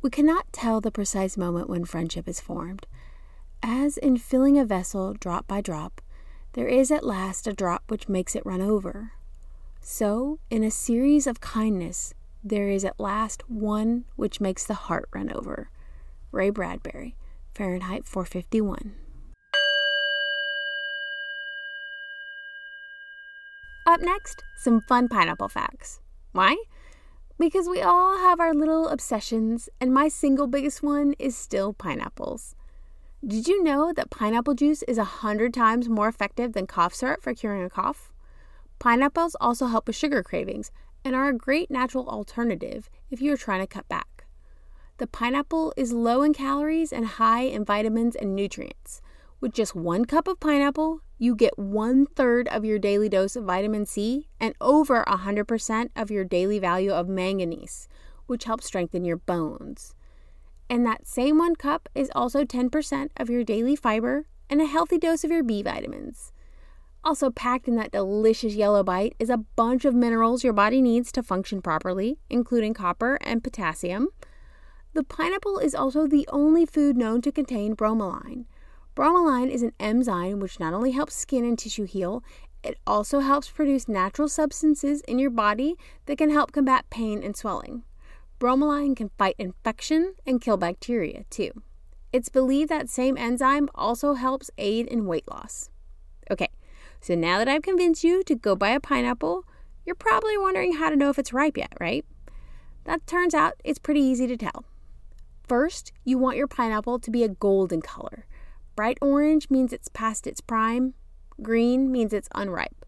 We 0.03 0.11
cannot 0.11 0.53
tell 0.53 0.81
the 0.81 0.91
precise 0.91 1.37
moment 1.37 1.71
when 1.71 1.85
friendship 1.85 2.27
is 2.27 2.41
formed. 2.41 2.89
As 3.63 3.97
in 3.97 4.17
filling 4.17 4.59
a 4.59 4.65
vessel 4.65 5.15
drop 5.15 5.47
by 5.47 5.61
drop, 5.61 6.01
there 6.55 6.69
is 6.69 6.91
at 6.91 7.07
last 7.07 7.47
a 7.47 7.53
drop 7.53 7.85
which 7.87 8.09
makes 8.09 8.35
it 8.35 8.45
run 8.45 8.61
over. 8.61 9.13
So, 9.81 10.41
in 10.51 10.65
a 10.65 10.73
series 10.73 11.29
of 11.29 11.41
kindness, 11.41 12.15
there 12.43 12.69
is 12.69 12.85
at 12.85 12.99
last 12.99 13.49
one 13.49 14.07
which 14.17 14.41
makes 14.41 14.67
the 14.67 14.75
heart 14.75 15.09
run 15.15 15.31
over. 15.31 15.71
Ray 16.33 16.51
Bradbury, 16.51 17.15
Fahrenheit 17.55 18.05
451. 18.05 19.04
Up 23.87 24.01
next, 24.01 24.43
some 24.57 24.81
fun 24.81 25.09
pineapple 25.09 25.51
facts. 25.51 26.01
Why? 26.33 26.57
Because 27.39 27.69
we 27.69 27.83
all 27.83 28.17
have 28.17 28.41
our 28.41 28.55
little 28.55 28.89
obsessions, 28.89 29.69
and 29.79 29.93
my 29.93 30.09
single 30.09 30.47
biggest 30.47 30.83
one 30.83 31.15
is 31.19 31.37
still 31.37 31.75
pineapples. 31.75 32.57
Did 33.27 33.47
you 33.47 33.63
know 33.63 33.93
that 33.93 34.09
pineapple 34.09 34.55
juice 34.55 34.83
is 34.85 34.97
a 34.97 35.05
hundred 35.05 35.53
times 35.53 35.89
more 35.89 36.09
effective 36.09 36.55
than 36.55 36.67
cough 36.67 36.95
syrup 36.95 37.23
for 37.23 37.35
curing 37.35 37.63
a 37.63 37.69
cough? 37.69 38.11
Pineapples 38.79 39.37
also 39.39 39.67
help 39.67 39.87
with 39.87 39.97
sugar 39.97 40.23
cravings, 40.23 40.71
and 41.05 41.15
are 41.15 41.29
a 41.29 41.37
great 41.37 41.71
natural 41.71 42.09
alternative 42.09 42.89
if 43.11 43.21
you 43.21 43.35
are 43.35 43.37
trying 43.37 43.61
to 43.61 43.67
cut 43.67 43.87
back. 43.89 44.25
The 44.97 45.07
pineapple 45.07 45.75
is 45.77 45.93
low 45.93 46.23
in 46.23 46.33
calories 46.33 46.91
and 46.91 47.05
high 47.05 47.43
in 47.43 47.67
vitamins 47.67 48.17
and 48.17 48.35
nutrients. 48.35 49.03
With 49.41 49.53
just 49.53 49.75
one 49.75 50.07
cup 50.07 50.27
of 50.27 50.41
pineapple, 50.41 51.01
you 51.25 51.35
get 51.35 51.59
one 51.59 52.05
third 52.05 52.47
of 52.49 52.65
your 52.65 52.79
daily 52.79 53.09
dose 53.09 53.35
of 53.35 53.45
vitamin 53.45 53.87
C 53.87 54.29
and 54.39 54.55
over 54.61 55.03
100% 55.09 55.91
of 55.97 56.11
your 56.11 56.23
daily 56.23 56.59
value 56.59 56.93
of 56.93 57.09
manganese, 57.09 57.89
which 58.27 58.45
helps 58.45 58.67
strengthen 58.67 59.05
your 59.05 59.17
bones. 59.17 59.95
And 60.69 60.85
that 60.85 61.07
same 61.07 61.39
one 61.39 61.57
cup 61.57 61.89
is 61.95 62.13
also 62.15 62.45
10% 62.45 63.09
of 63.17 63.31
your 63.31 63.43
daily 63.43 63.75
fiber 63.75 64.27
and 64.51 64.61
a 64.61 64.67
healthy 64.67 64.99
dose 64.99 65.25
of 65.25 65.31
your 65.31 65.43
B 65.43 65.63
vitamins. 65.63 66.31
Also, 67.03 67.31
packed 67.31 67.69
in 67.69 67.77
that 67.77 67.93
delicious 67.93 68.55
yellow 68.55 68.83
bite 68.83 69.15
is 69.19 69.29
a 69.31 69.37
bunch 69.37 69.85
of 69.85 69.95
minerals 69.95 70.45
your 70.45 70.53
body 70.53 70.81
needs 70.81 71.13
to 71.13 71.23
function 71.23 71.61
properly, 71.61 72.19
including 72.31 72.73
copper 72.73 73.19
and 73.23 73.43
potassium. 73.43 74.09
The 74.95 75.03
pineapple 75.03 75.59
is 75.59 75.75
also 75.75 76.07
the 76.07 76.29
only 76.33 76.65
food 76.65 76.97
known 76.97 77.21
to 77.23 77.33
contain 77.33 77.77
bromelain. 77.77 78.45
Bromelain 78.97 79.51
is 79.51 79.63
an 79.63 79.73
enzyme 79.81 80.39
which 80.39 80.61
not 80.61 80.73
only 80.73 80.93
helps 80.93 81.15
skin 81.15 81.45
and 81.45 81.59
tissue 81.59 81.85
heal, 81.85 82.23
it 82.63 82.79
also 82.87 83.21
helps 83.21 83.51
produce 83.51 83.89
natural 83.89 84.29
substances 84.29 85.01
in 85.03 85.19
your 85.19 85.31
body 85.31 85.75
that 86.07 86.19
can 86.19 86.31
help 86.31 86.53
combat 86.53 86.89
pain 86.91 87.23
and 87.23 87.37
swelling. 87.37 87.83
Bromelain 88.39 88.97
can 88.97 89.11
fight 89.19 89.35
infection 89.39 90.15
and 90.27 90.41
kill 90.41 90.57
bacteria 90.57 91.25
too. 91.29 91.51
It's 92.13 92.29
believed 92.29 92.71
that 92.71 92.89
same 92.89 93.19
enzyme 93.19 93.69
also 93.75 94.15
helps 94.15 94.51
aid 94.59 94.87
in 94.87 95.07
weight 95.07 95.29
loss. 95.29 95.71
Okay, 96.31 96.49
so 97.01 97.15
now 97.15 97.39
that 97.39 97.49
I've 97.49 97.63
convinced 97.63 98.05
you 98.05 98.23
to 98.23 98.35
go 98.35 98.55
buy 98.55 98.71
a 98.71 98.81
pineapple, 98.81 99.45
you're 99.85 99.97
probably 99.97 100.39
wondering 100.39 100.75
how 100.75 100.89
to 100.89 100.97
know 100.97 101.11
if 101.11 101.19
it's 101.19 101.33
ripe 101.33 101.57
yet, 101.57 101.73
right? 101.81 102.05
That 102.85 103.07
turns 103.07 103.35
out 103.35 103.55
it's 103.65 103.79
pretty 103.79 104.01
easy 104.01 104.27
to 104.29 104.37
tell. 104.37 104.65
First, 105.43 105.93
you 106.05 106.17
want 106.17 106.37
your 106.37 106.47
pineapple 106.47 107.01
to 107.01 107.11
be 107.11 107.25
a 107.25 107.29
golden 107.29 107.83
color. 107.83 108.27
Bright 108.77 108.99
orange 109.01 109.51
means 109.51 109.73
it's 109.73 109.89
past 109.89 110.27
its 110.27 110.41
prime, 110.41 110.95
green 111.41 111.93
means 111.93 112.13
it's 112.13 112.29
unripe. 112.35 112.85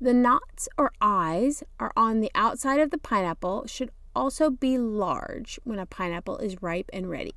The 0.00 0.14
knots 0.14 0.68
or 0.78 0.92
eyes 1.00 1.64
are 1.80 1.92
on 1.96 2.20
the 2.20 2.30
outside 2.34 2.78
of 2.78 2.90
the 2.90 2.98
pineapple 2.98 3.66
should 3.66 3.90
also 4.14 4.48
be 4.48 4.78
large 4.78 5.58
when 5.64 5.80
a 5.80 5.86
pineapple 5.86 6.38
is 6.38 6.62
ripe 6.62 6.88
and 6.92 7.10
ready. 7.10 7.34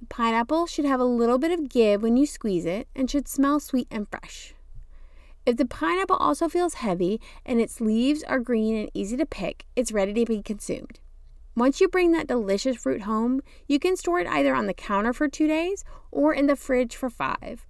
The 0.00 0.06
pineapple 0.06 0.66
should 0.66 0.84
have 0.84 1.00
a 1.00 1.04
little 1.04 1.38
bit 1.38 1.50
of 1.50 1.70
give 1.70 2.02
when 2.02 2.18
you 2.18 2.26
squeeze 2.26 2.66
it 2.66 2.88
and 2.94 3.10
should 3.10 3.26
smell 3.26 3.58
sweet 3.58 3.88
and 3.90 4.06
fresh. 4.06 4.54
If 5.46 5.56
the 5.56 5.64
pineapple 5.64 6.16
also 6.16 6.48
feels 6.48 6.74
heavy 6.74 7.20
and 7.46 7.58
its 7.58 7.80
leaves 7.80 8.22
are 8.24 8.40
green 8.40 8.76
and 8.76 8.90
easy 8.92 9.16
to 9.16 9.24
pick, 9.24 9.64
it's 9.76 9.92
ready 9.92 10.12
to 10.12 10.26
be 10.26 10.42
consumed. 10.42 11.00
Once 11.56 11.80
you 11.80 11.88
bring 11.88 12.12
that 12.12 12.26
delicious 12.26 12.76
fruit 12.76 13.02
home, 13.02 13.40
you 13.66 13.78
can 13.78 13.96
store 13.96 14.20
it 14.20 14.26
either 14.26 14.54
on 14.54 14.66
the 14.66 14.74
counter 14.74 15.10
for 15.10 15.26
two 15.26 15.48
days 15.48 15.84
or 16.10 16.34
in 16.34 16.46
the 16.46 16.54
fridge 16.54 16.94
for 16.94 17.08
five. 17.08 17.66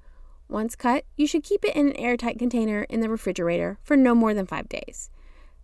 Once 0.49 0.75
cut, 0.75 1.05
you 1.17 1.25
should 1.25 1.45
keep 1.45 1.65
it 1.65 1.77
in 1.77 1.87
an 1.87 1.97
airtight 1.97 2.37
container 2.37 2.83
in 2.91 2.99
the 2.99 3.09
refrigerator 3.09 3.79
for 3.85 3.97
no 3.97 4.13
more 4.13 4.35
than 4.35 4.45
five 4.45 4.69
days. 4.69 5.09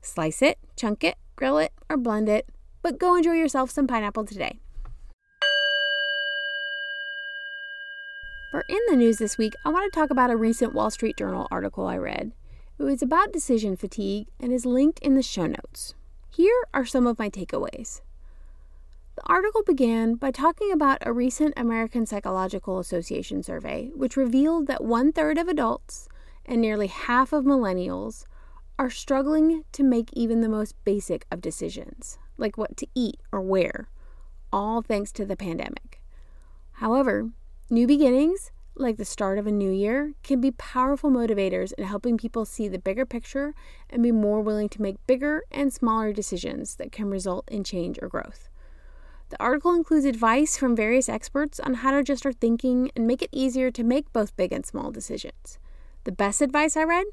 Slice 0.03 0.41
it, 0.41 0.57
chunk 0.77 1.03
it, 1.03 1.17
grill 1.35 1.59
it, 1.59 1.73
or 1.91 1.97
blend 1.97 2.29
it, 2.29 2.49
but 2.81 2.97
go 2.97 3.17
enjoy 3.17 3.33
yourself 3.33 3.73
some 3.73 3.89
pineapple 3.89 4.25
today. 4.25 4.61
For 8.53 8.65
in 8.69 8.79
the 8.89 8.97
news 8.97 9.19
this 9.19 9.37
week, 9.37 9.55
I 9.65 9.71
want 9.71 9.93
to 9.93 9.99
talk 9.99 10.11
about 10.11 10.31
a 10.31 10.37
recent 10.37 10.75
Wall 10.75 10.91
Street 10.93 11.17
Journal 11.17 11.49
article 11.51 11.89
I 11.89 11.97
read. 11.97 12.31
It 12.79 12.85
was 12.85 13.03
about 13.03 13.33
decision 13.33 13.75
fatigue 13.75 14.29
and 14.39 14.53
is 14.53 14.65
linked 14.65 15.01
in 15.01 15.15
the 15.15 15.23
show 15.23 15.47
notes. 15.47 15.97
Here 16.31 16.67
are 16.73 16.87
some 16.87 17.09
of 17.09 17.19
my 17.19 17.29
takeaways. 17.29 18.01
The 19.15 19.27
article 19.27 19.63
began 19.63 20.15
by 20.15 20.31
talking 20.31 20.73
about 20.73 20.99
a 21.03 21.13
recent 21.13 21.53
American 21.57 22.07
Psychological 22.07 22.79
Association 22.79 23.43
survey, 23.43 23.91
which 23.95 24.17
revealed 24.17 24.67
that 24.69 24.83
one 24.83 25.13
third 25.13 25.37
of 25.37 25.49
adults 25.49 26.09
and 26.47 26.63
nearly 26.63 26.87
half 26.87 27.33
of 27.35 27.45
millennials 27.45 28.25
are 28.79 28.89
struggling 28.89 29.65
to 29.73 29.83
make 29.83 30.09
even 30.15 30.41
the 30.41 30.49
most 30.49 30.75
basic 30.85 31.27
of 31.31 31.43
decisions, 31.43 32.19
like 32.39 32.57
what 32.57 32.75
to 32.79 32.87
eat 32.95 33.21
or 33.31 33.43
wear, 33.43 33.91
all 34.51 34.81
thanks 34.81 35.13
to 35.13 35.27
the 35.27 35.37
pandemic. 35.37 36.01
However, 36.73 37.31
new 37.69 37.87
beginnings, 37.87 38.51
like 38.75 38.97
the 38.97 39.05
start 39.05 39.39
of 39.39 39.47
a 39.47 39.53
new 39.53 39.71
year, 39.71 40.15
can 40.23 40.41
be 40.41 40.53
powerful 40.53 41.11
motivators 41.11 41.75
in 41.77 41.85
helping 41.85 42.17
people 42.17 42.47
see 42.47 42.67
the 42.67 42.79
bigger 42.79 43.05
picture 43.05 43.55
and 43.91 44.03
be 44.03 44.11
more 44.11 44.41
willing 44.41 44.71
to 44.71 44.81
make 44.81 45.07
bigger 45.07 45.43
and 45.51 45.71
smaller 45.71 46.15
decisions 46.15 46.77
that 46.77 46.93
can 46.93 47.11
result 47.11 47.47
in 47.51 47.63
change 47.63 47.99
or 48.01 48.09
growth. 48.09 48.49
The 49.33 49.43
article 49.43 49.73
includes 49.73 50.05
advice 50.05 50.59
from 50.59 50.77
various 50.77 51.09
experts 51.09 51.59
on 51.59 51.73
how 51.73 51.93
to 51.93 51.97
adjust 51.97 52.27
our 52.27 52.35
thinking 52.35 52.91
and 52.95 53.07
make 53.07 53.23
it 53.23 53.31
easier 53.33 53.71
to 53.71 53.83
make 53.83 54.13
both 54.13 54.37
big 54.37 54.53
and 54.53 54.67
small 54.67 54.91
decisions. 54.91 55.59
The 56.05 56.13
best 56.13 56.43
advice 56.43 56.77
I 56.77 56.85
read 56.85 57.07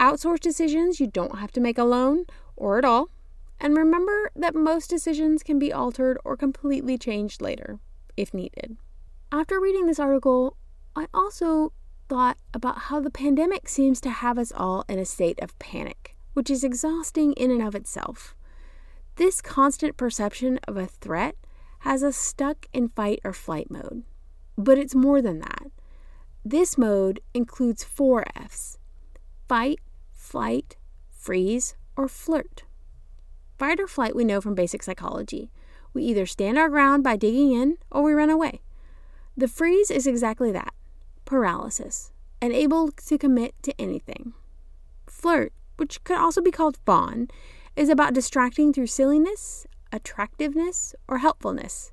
outsource 0.00 0.40
decisions 0.40 1.00
you 1.00 1.06
don't 1.06 1.38
have 1.38 1.52
to 1.52 1.60
make 1.60 1.76
alone 1.76 2.24
or 2.56 2.78
at 2.78 2.86
all. 2.86 3.10
And 3.60 3.76
remember 3.76 4.30
that 4.34 4.54
most 4.54 4.88
decisions 4.88 5.42
can 5.42 5.58
be 5.58 5.70
altered 5.70 6.16
or 6.24 6.34
completely 6.34 6.96
changed 6.96 7.42
later 7.42 7.78
if 8.16 8.32
needed. 8.32 8.78
After 9.30 9.60
reading 9.60 9.84
this 9.84 10.00
article, 10.00 10.56
I 10.96 11.08
also 11.12 11.74
thought 12.08 12.38
about 12.54 12.78
how 12.88 13.00
the 13.00 13.10
pandemic 13.10 13.68
seems 13.68 14.00
to 14.00 14.08
have 14.08 14.38
us 14.38 14.50
all 14.50 14.86
in 14.88 14.98
a 14.98 15.04
state 15.04 15.38
of 15.42 15.58
panic, 15.58 16.16
which 16.32 16.48
is 16.48 16.64
exhausting 16.64 17.34
in 17.34 17.50
and 17.50 17.60
of 17.60 17.74
itself. 17.74 18.34
This 19.16 19.42
constant 19.42 19.98
perception 19.98 20.58
of 20.66 20.78
a 20.78 20.86
threat 20.86 21.36
has 21.80 22.02
us 22.02 22.16
stuck 22.16 22.66
in 22.72 22.88
fight 22.88 23.20
or 23.24 23.32
flight 23.32 23.70
mode. 23.70 24.02
But 24.56 24.78
it's 24.78 24.94
more 24.94 25.22
than 25.22 25.40
that. 25.40 25.66
This 26.44 26.78
mode 26.78 27.20
includes 27.34 27.84
four 27.84 28.24
F's 28.34 28.78
fight, 29.48 29.80
flight, 30.12 30.76
freeze, 31.10 31.74
or 31.96 32.08
flirt. 32.08 32.64
Fight 33.58 33.80
or 33.80 33.86
flight 33.86 34.14
we 34.14 34.24
know 34.24 34.40
from 34.40 34.54
basic 34.54 34.82
psychology. 34.82 35.50
We 35.92 36.04
either 36.04 36.24
stand 36.24 36.56
our 36.56 36.68
ground 36.68 37.02
by 37.02 37.16
digging 37.16 37.52
in 37.52 37.78
or 37.90 38.02
we 38.02 38.12
run 38.12 38.30
away. 38.30 38.60
The 39.36 39.48
freeze 39.48 39.90
is 39.90 40.06
exactly 40.06 40.52
that 40.52 40.72
paralysis, 41.24 42.10
unable 42.42 42.90
to 42.90 43.16
commit 43.16 43.54
to 43.62 43.80
anything. 43.80 44.34
Flirt, 45.06 45.52
which 45.76 46.02
could 46.04 46.18
also 46.18 46.40
be 46.40 46.50
called 46.50 46.78
fawn, 46.84 47.28
is 47.76 47.88
about 47.88 48.14
distracting 48.14 48.72
through 48.72 48.88
silliness 48.88 49.66
attractiveness, 49.92 50.94
or 51.08 51.18
helpfulness. 51.18 51.92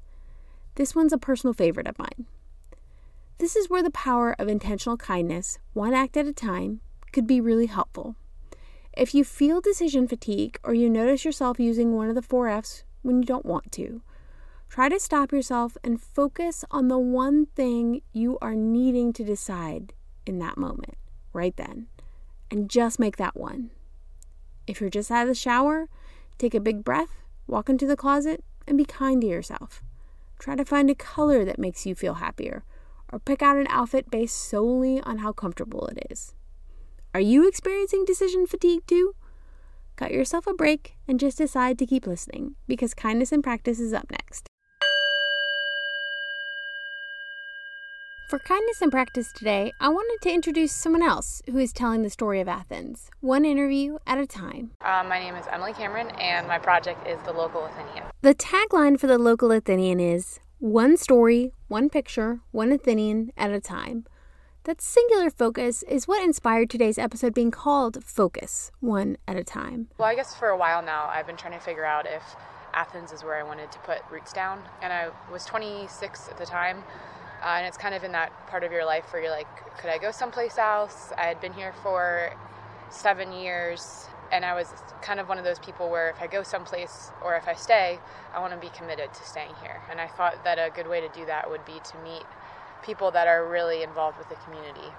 This 0.75 0.96
one's 0.96 1.13
a 1.13 1.18
personal 1.18 1.54
favorite 1.54 1.88
of 1.88 1.98
mine. 1.98 2.25
This 3.39 3.56
is 3.56 3.70
where 3.70 3.84
the 3.84 3.92
power 3.92 4.36
of 4.39 4.48
intentional 4.48 4.98
kindness, 4.98 5.60
one 5.74 5.94
act 5.94 6.18
at 6.18 6.27
a 6.27 6.34
time, 6.34 6.82
could 7.12 7.27
be 7.27 7.42
really 7.42 7.68
helpful. 7.68 8.16
If 8.94 9.13
you 9.13 9.24
feel 9.24 9.62
decision 9.62 10.08
fatigue 10.08 10.60
or 10.63 10.74
you 10.74 10.89
notice 10.89 11.24
yourself 11.24 11.60
using 11.60 11.96
one 11.96 12.10
of 12.10 12.16
the 12.16 12.22
four 12.22 12.48
F's 12.48 12.84
when 13.04 13.18
you 13.20 13.24
don't 13.24 13.46
want 13.46 13.72
to, 13.74 14.01
try 14.70 14.89
to 14.89 15.00
stop 15.00 15.32
yourself 15.32 15.77
and 15.84 16.01
focus 16.01 16.66
on 16.72 16.88
the 16.88 16.98
one 16.98 17.46
thing 17.46 18.01
you 18.12 18.38
are 18.42 18.56
needing 18.56 19.13
to 19.13 19.24
decide 19.24 19.94
in 20.25 20.39
that 20.39 20.58
moment, 20.58 20.98
right 21.32 21.56
then, 21.58 21.88
and 22.50 22.70
just 22.70 23.00
make 23.00 23.18
that 23.18 23.38
one. 23.38 23.70
If 24.66 24.82
you're 24.82 24.89
just 24.89 25.12
out 25.12 25.22
of 25.24 25.27
the 25.27 25.36
shower, 25.36 25.89
take 26.38 26.54
a 26.54 26.60
big 26.60 26.84
breath 26.84 27.24
Walk 27.48 27.70
into 27.70 27.88
the 27.88 27.96
closet 27.96 28.44
and 28.68 28.77
be 28.77 28.86
kind 28.86 29.22
to 29.22 29.27
yourself. 29.27 29.82
Try 30.38 30.56
to 30.56 30.66
find 30.66 30.89
a 30.89 30.96
color 30.96 31.46
that 31.46 31.58
makes 31.58 31.86
you 31.86 31.96
feel 31.96 32.16
happier, 32.16 32.63
or 33.12 33.20
pick 33.20 33.42
out 33.42 33.58
an 33.58 33.68
outfit 33.70 34.12
based 34.12 34.38
solely 34.38 35.01
on 35.01 35.20
how 35.20 35.32
comfortable 35.32 35.88
it 35.88 36.06
is. 36.12 36.34
Are 37.13 37.22
you 37.22 37.48
experiencing 37.48 38.06
decision 38.06 38.46
fatigue 38.46 38.86
too? 38.86 39.16
Cut 39.96 40.12
yourself 40.12 40.46
a 40.46 40.54
break 40.54 40.96
and 41.08 41.20
just 41.20 41.39
decide 41.39 41.80
to 41.80 41.86
keep 41.88 42.06
listening 42.06 42.55
because 42.68 42.94
kindness 42.94 43.31
in 43.31 43.42
practice 43.42 43.79
is 43.79 43.94
up 43.94 44.12
next. 44.12 44.48
For 48.27 48.40
Kindness 48.40 48.81
in 48.81 48.92
Practice 48.92 49.31
today, 49.31 49.72
I 49.79 49.87
wanted 49.87 50.22
to 50.24 50.33
introduce 50.33 50.74
someone 50.74 51.01
else 51.01 51.42
who 51.50 51.59
is 51.59 51.72
telling 51.72 52.01
the 52.01 52.09
story 52.09 52.42
of 52.42 52.50
Athens, 52.50 53.09
one 53.22 53.46
interview 53.46 54.00
at 54.05 54.18
a 54.18 54.27
time. 54.27 54.72
Uh, 54.81 55.05
my 55.07 55.18
name 55.18 55.35
is 55.35 55.46
Emily 55.50 55.72
Cameron, 55.72 56.09
and 56.20 56.46
my 56.46 56.59
project 56.59 57.07
is 57.07 57.18
The 57.22 57.31
Local 57.31 57.63
Athenian. 57.63 58.03
The 58.24 58.35
tagline 58.35 59.00
for 59.00 59.07
The 59.07 59.18
Local 59.18 59.53
Athenian 59.53 60.01
is 60.01 60.42
One 60.59 60.98
story, 60.98 61.53
one 61.70 61.90
picture, 61.90 62.42
one 62.51 62.74
Athenian 62.74 63.31
at 63.37 63.51
a 63.51 63.61
time. 63.61 64.05
That 64.66 64.81
singular 64.81 65.29
focus 65.29 65.83
is 65.83 66.05
what 66.05 66.22
inspired 66.22 66.70
today's 66.70 66.98
episode 66.98 67.33
being 67.33 67.50
called 67.50 68.03
Focus, 68.03 68.74
One 68.81 69.16
at 69.25 69.37
a 69.37 69.44
Time. 69.46 69.87
Well, 69.98 70.09
I 70.09 70.16
guess 70.16 70.35
for 70.35 70.50
a 70.50 70.57
while 70.57 70.83
now, 70.83 71.05
I've 71.05 71.27
been 71.27 71.37
trying 71.37 71.57
to 71.57 71.63
figure 71.63 71.85
out 71.85 72.05
if 72.05 72.35
Athens 72.74 73.13
is 73.13 73.24
where 73.24 73.37
I 73.37 73.44
wanted 73.44 73.72
to 73.72 73.79
put 73.79 74.00
roots 74.11 74.33
down, 74.33 74.63
and 74.81 74.92
I 74.92 75.11
was 75.31 75.46
26 75.46 76.27
at 76.27 76.37
the 76.37 76.46
time 76.46 76.83
uh, 77.43 77.55
and 77.57 77.65
it's 77.65 77.77
kind 77.77 77.93
of 77.93 78.03
in 78.03 78.11
that 78.13 78.31
part 78.47 78.63
of 78.63 78.71
your 78.71 78.85
life 78.85 79.11
where 79.11 79.21
you're 79.21 79.31
like, 79.31 79.47
could 79.77 79.89
I 79.89 79.97
go 79.97 80.11
someplace 80.11 80.57
else? 80.57 81.11
I 81.17 81.25
had 81.25 81.39
been 81.39 81.53
here 81.53 81.73
for 81.83 82.31
seven 82.89 83.31
years, 83.31 84.07
and 84.31 84.43
I 84.43 84.53
was 84.53 84.73
kind 85.01 85.19
of 85.19 85.29
one 85.29 85.37
of 85.37 85.43
those 85.43 85.59
people 85.59 85.89
where 85.89 86.09
if 86.09 86.21
I 86.21 86.27
go 86.27 86.43
someplace 86.43 87.11
or 87.23 87.35
if 87.35 87.47
I 87.47 87.53
stay, 87.53 88.00
I 88.33 88.39
want 88.39 88.53
to 88.53 88.59
be 88.59 88.69
committed 88.69 89.13
to 89.13 89.23
staying 89.23 89.53
here. 89.61 89.81
And 89.89 90.01
I 90.01 90.07
thought 90.07 90.43
that 90.43 90.57
a 90.57 90.71
good 90.73 90.87
way 90.87 91.01
to 91.01 91.09
do 91.09 91.25
that 91.25 91.50
would 91.50 91.65
be 91.65 91.79
to 91.91 91.97
meet 92.03 92.25
people 92.83 93.11
that 93.11 93.27
are 93.27 93.47
really 93.47 93.83
involved 93.83 94.17
with 94.17 94.29
the 94.29 94.35
community. 94.35 94.91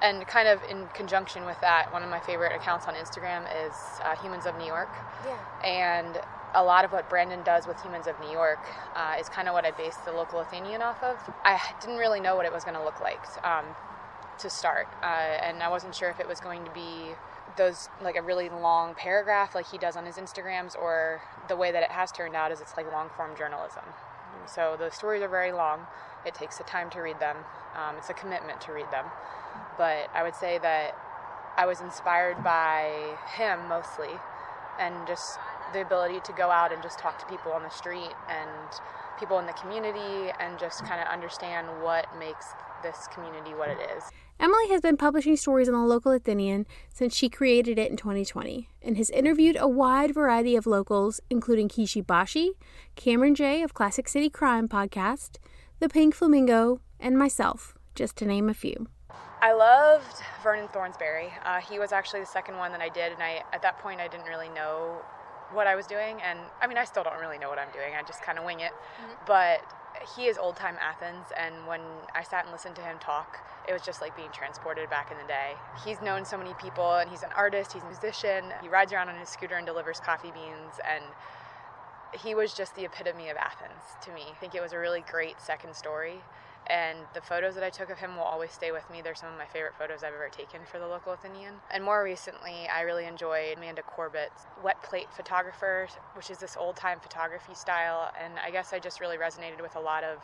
And 0.00 0.26
kind 0.26 0.46
of 0.46 0.62
in 0.70 0.86
conjunction 0.94 1.44
with 1.44 1.60
that, 1.60 1.92
one 1.92 2.02
of 2.02 2.10
my 2.10 2.20
favorite 2.20 2.52
accounts 2.54 2.86
on 2.86 2.94
Instagram 2.94 3.46
is 3.66 4.00
uh, 4.04 4.14
Humans 4.14 4.46
of 4.46 4.56
New 4.56 4.66
York. 4.66 4.90
Yeah. 5.26 5.66
And 5.66 6.20
a 6.54 6.62
lot 6.62 6.84
of 6.84 6.92
what 6.92 7.08
Brandon 7.08 7.42
does 7.42 7.66
with 7.66 7.80
Humans 7.82 8.06
of 8.06 8.18
New 8.20 8.30
York 8.30 8.60
uh, 8.94 9.16
is 9.20 9.28
kind 9.28 9.48
of 9.48 9.54
what 9.54 9.64
I 9.64 9.70
based 9.72 10.04
the 10.04 10.12
local 10.12 10.40
Athenian 10.40 10.82
off 10.82 11.02
of. 11.02 11.16
I 11.44 11.60
didn't 11.80 11.98
really 11.98 12.20
know 12.20 12.36
what 12.36 12.46
it 12.46 12.52
was 12.52 12.64
going 12.64 12.76
to 12.76 12.84
look 12.84 13.00
like 13.00 13.20
um, 13.44 13.64
to 14.38 14.48
start, 14.48 14.86
uh, 15.02 15.06
and 15.06 15.62
I 15.62 15.68
wasn't 15.68 15.94
sure 15.94 16.10
if 16.10 16.20
it 16.20 16.28
was 16.28 16.40
going 16.40 16.64
to 16.64 16.70
be 16.70 17.12
those 17.56 17.88
like 18.02 18.16
a 18.16 18.22
really 18.22 18.48
long 18.48 18.94
paragraph 18.94 19.54
like 19.54 19.68
he 19.68 19.78
does 19.78 19.96
on 19.96 20.06
his 20.06 20.16
Instagrams, 20.16 20.76
or 20.76 21.20
the 21.48 21.56
way 21.56 21.72
that 21.72 21.82
it 21.82 21.90
has 21.90 22.12
turned 22.12 22.34
out 22.34 22.52
is 22.52 22.60
it's 22.60 22.76
like 22.76 22.90
long 22.92 23.10
form 23.16 23.36
journalism. 23.36 23.84
So 24.46 24.76
the 24.78 24.90
stories 24.90 25.22
are 25.22 25.28
very 25.28 25.52
long. 25.52 25.80
It 26.24 26.34
takes 26.34 26.58
the 26.58 26.64
time 26.64 26.88
to 26.90 27.00
read 27.00 27.20
them. 27.20 27.36
Um, 27.76 27.96
it's 27.98 28.10
a 28.10 28.14
commitment 28.14 28.60
to 28.62 28.72
read 28.72 28.90
them. 28.90 29.04
But 29.76 30.08
I 30.14 30.22
would 30.22 30.34
say 30.34 30.58
that 30.58 30.96
I 31.56 31.66
was 31.66 31.80
inspired 31.80 32.42
by 32.42 33.16
him 33.36 33.68
mostly, 33.68 34.10
and 34.78 34.94
just 35.06 35.38
the 35.72 35.82
ability 35.82 36.20
to 36.24 36.32
go 36.32 36.50
out 36.50 36.72
and 36.72 36.82
just 36.82 36.98
talk 36.98 37.18
to 37.18 37.26
people 37.26 37.52
on 37.52 37.62
the 37.62 37.70
street 37.70 38.12
and 38.28 38.50
people 39.18 39.38
in 39.38 39.46
the 39.46 39.52
community 39.54 40.32
and 40.40 40.58
just 40.58 40.84
kind 40.84 41.00
of 41.00 41.08
understand 41.08 41.66
what 41.82 42.06
makes 42.18 42.46
this 42.82 43.08
community 43.12 43.50
what 43.54 43.68
it 43.68 43.78
is. 43.96 44.04
Emily 44.40 44.68
has 44.68 44.80
been 44.80 44.96
publishing 44.96 45.36
stories 45.36 45.68
on 45.68 45.74
the 45.74 45.80
local 45.80 46.12
Athenian 46.12 46.64
since 46.94 47.14
she 47.14 47.28
created 47.28 47.76
it 47.76 47.90
in 47.90 47.96
2020 47.96 48.68
and 48.82 48.96
has 48.96 49.10
interviewed 49.10 49.56
a 49.58 49.66
wide 49.66 50.14
variety 50.14 50.54
of 50.54 50.64
locals, 50.64 51.20
including 51.28 51.68
Kishi 51.68 52.06
Bashi, 52.06 52.52
Cameron 52.94 53.34
J. 53.34 53.62
of 53.62 53.74
Classic 53.74 54.08
City 54.08 54.30
Crime 54.30 54.68
Podcast, 54.68 55.38
The 55.80 55.88
Pink 55.88 56.14
Flamingo, 56.14 56.80
and 57.00 57.18
myself, 57.18 57.74
just 57.96 58.16
to 58.18 58.26
name 58.26 58.48
a 58.48 58.54
few. 58.54 58.86
I 59.40 59.52
loved 59.52 60.22
Vernon 60.42 60.68
Thornsberry. 60.68 61.30
Uh, 61.44 61.60
he 61.60 61.78
was 61.80 61.92
actually 61.92 62.20
the 62.20 62.26
second 62.26 62.56
one 62.56 62.70
that 62.72 62.80
I 62.80 62.88
did, 62.88 63.12
and 63.12 63.22
I 63.22 63.42
at 63.52 63.62
that 63.62 63.78
point 63.80 64.00
I 64.00 64.08
didn't 64.08 64.26
really 64.26 64.48
know 64.48 65.02
what 65.52 65.66
I 65.66 65.74
was 65.74 65.86
doing, 65.86 66.20
and 66.22 66.38
I 66.60 66.66
mean, 66.66 66.76
I 66.76 66.84
still 66.84 67.02
don't 67.02 67.18
really 67.20 67.38
know 67.38 67.48
what 67.48 67.58
I'm 67.58 67.72
doing. 67.72 67.94
I 67.98 68.02
just 68.02 68.22
kind 68.22 68.38
of 68.38 68.44
wing 68.44 68.60
it. 68.60 68.72
Mm-hmm. 68.72 69.12
But 69.26 69.60
he 70.16 70.26
is 70.26 70.38
old 70.38 70.56
time 70.56 70.76
Athens, 70.80 71.26
and 71.36 71.66
when 71.66 71.80
I 72.14 72.22
sat 72.22 72.44
and 72.44 72.52
listened 72.52 72.76
to 72.76 72.82
him 72.82 72.98
talk, 72.98 73.38
it 73.68 73.72
was 73.72 73.82
just 73.82 74.00
like 74.00 74.16
being 74.16 74.30
transported 74.32 74.88
back 74.90 75.10
in 75.10 75.18
the 75.18 75.26
day. 75.26 75.52
He's 75.84 76.00
known 76.00 76.24
so 76.24 76.38
many 76.38 76.54
people, 76.54 76.96
and 76.96 77.10
he's 77.10 77.22
an 77.22 77.30
artist, 77.36 77.72
he's 77.72 77.82
a 77.82 77.86
musician. 77.86 78.44
He 78.62 78.68
rides 78.68 78.92
around 78.92 79.08
on 79.08 79.16
his 79.16 79.28
scooter 79.28 79.56
and 79.56 79.66
delivers 79.66 80.00
coffee 80.00 80.30
beans, 80.30 80.80
and 80.88 81.04
he 82.22 82.34
was 82.34 82.54
just 82.54 82.74
the 82.76 82.84
epitome 82.84 83.28
of 83.28 83.36
Athens 83.36 83.82
to 84.02 84.12
me. 84.12 84.22
I 84.30 84.34
think 84.34 84.54
it 84.54 84.62
was 84.62 84.72
a 84.72 84.78
really 84.78 85.04
great 85.10 85.40
second 85.40 85.74
story 85.74 86.20
and 86.66 86.98
the 87.14 87.20
photos 87.20 87.54
that 87.54 87.64
I 87.64 87.70
took 87.70 87.88
of 87.88 87.98
him 87.98 88.16
will 88.16 88.24
always 88.24 88.52
stay 88.52 88.72
with 88.72 88.88
me. 88.90 89.00
They're 89.00 89.14
some 89.14 89.32
of 89.32 89.38
my 89.38 89.46
favorite 89.46 89.74
photos 89.78 90.02
I've 90.02 90.12
ever 90.12 90.28
taken 90.28 90.60
for 90.70 90.78
the 90.78 90.86
local 90.86 91.12
Athenian. 91.12 91.54
And 91.70 91.82
more 91.82 92.04
recently, 92.04 92.68
I 92.74 92.82
really 92.82 93.06
enjoyed 93.06 93.56
Amanda 93.56 93.82
Corbett's 93.82 94.46
wet 94.62 94.82
plate 94.82 95.08
photographer, 95.14 95.88
which 96.14 96.30
is 96.30 96.38
this 96.38 96.56
old 96.58 96.76
time 96.76 96.98
photography 97.00 97.54
style. 97.54 98.12
And 98.22 98.34
I 98.44 98.50
guess 98.50 98.72
I 98.72 98.78
just 98.78 99.00
really 99.00 99.16
resonated 99.16 99.62
with 99.62 99.76
a 99.76 99.80
lot 99.80 100.04
of 100.04 100.18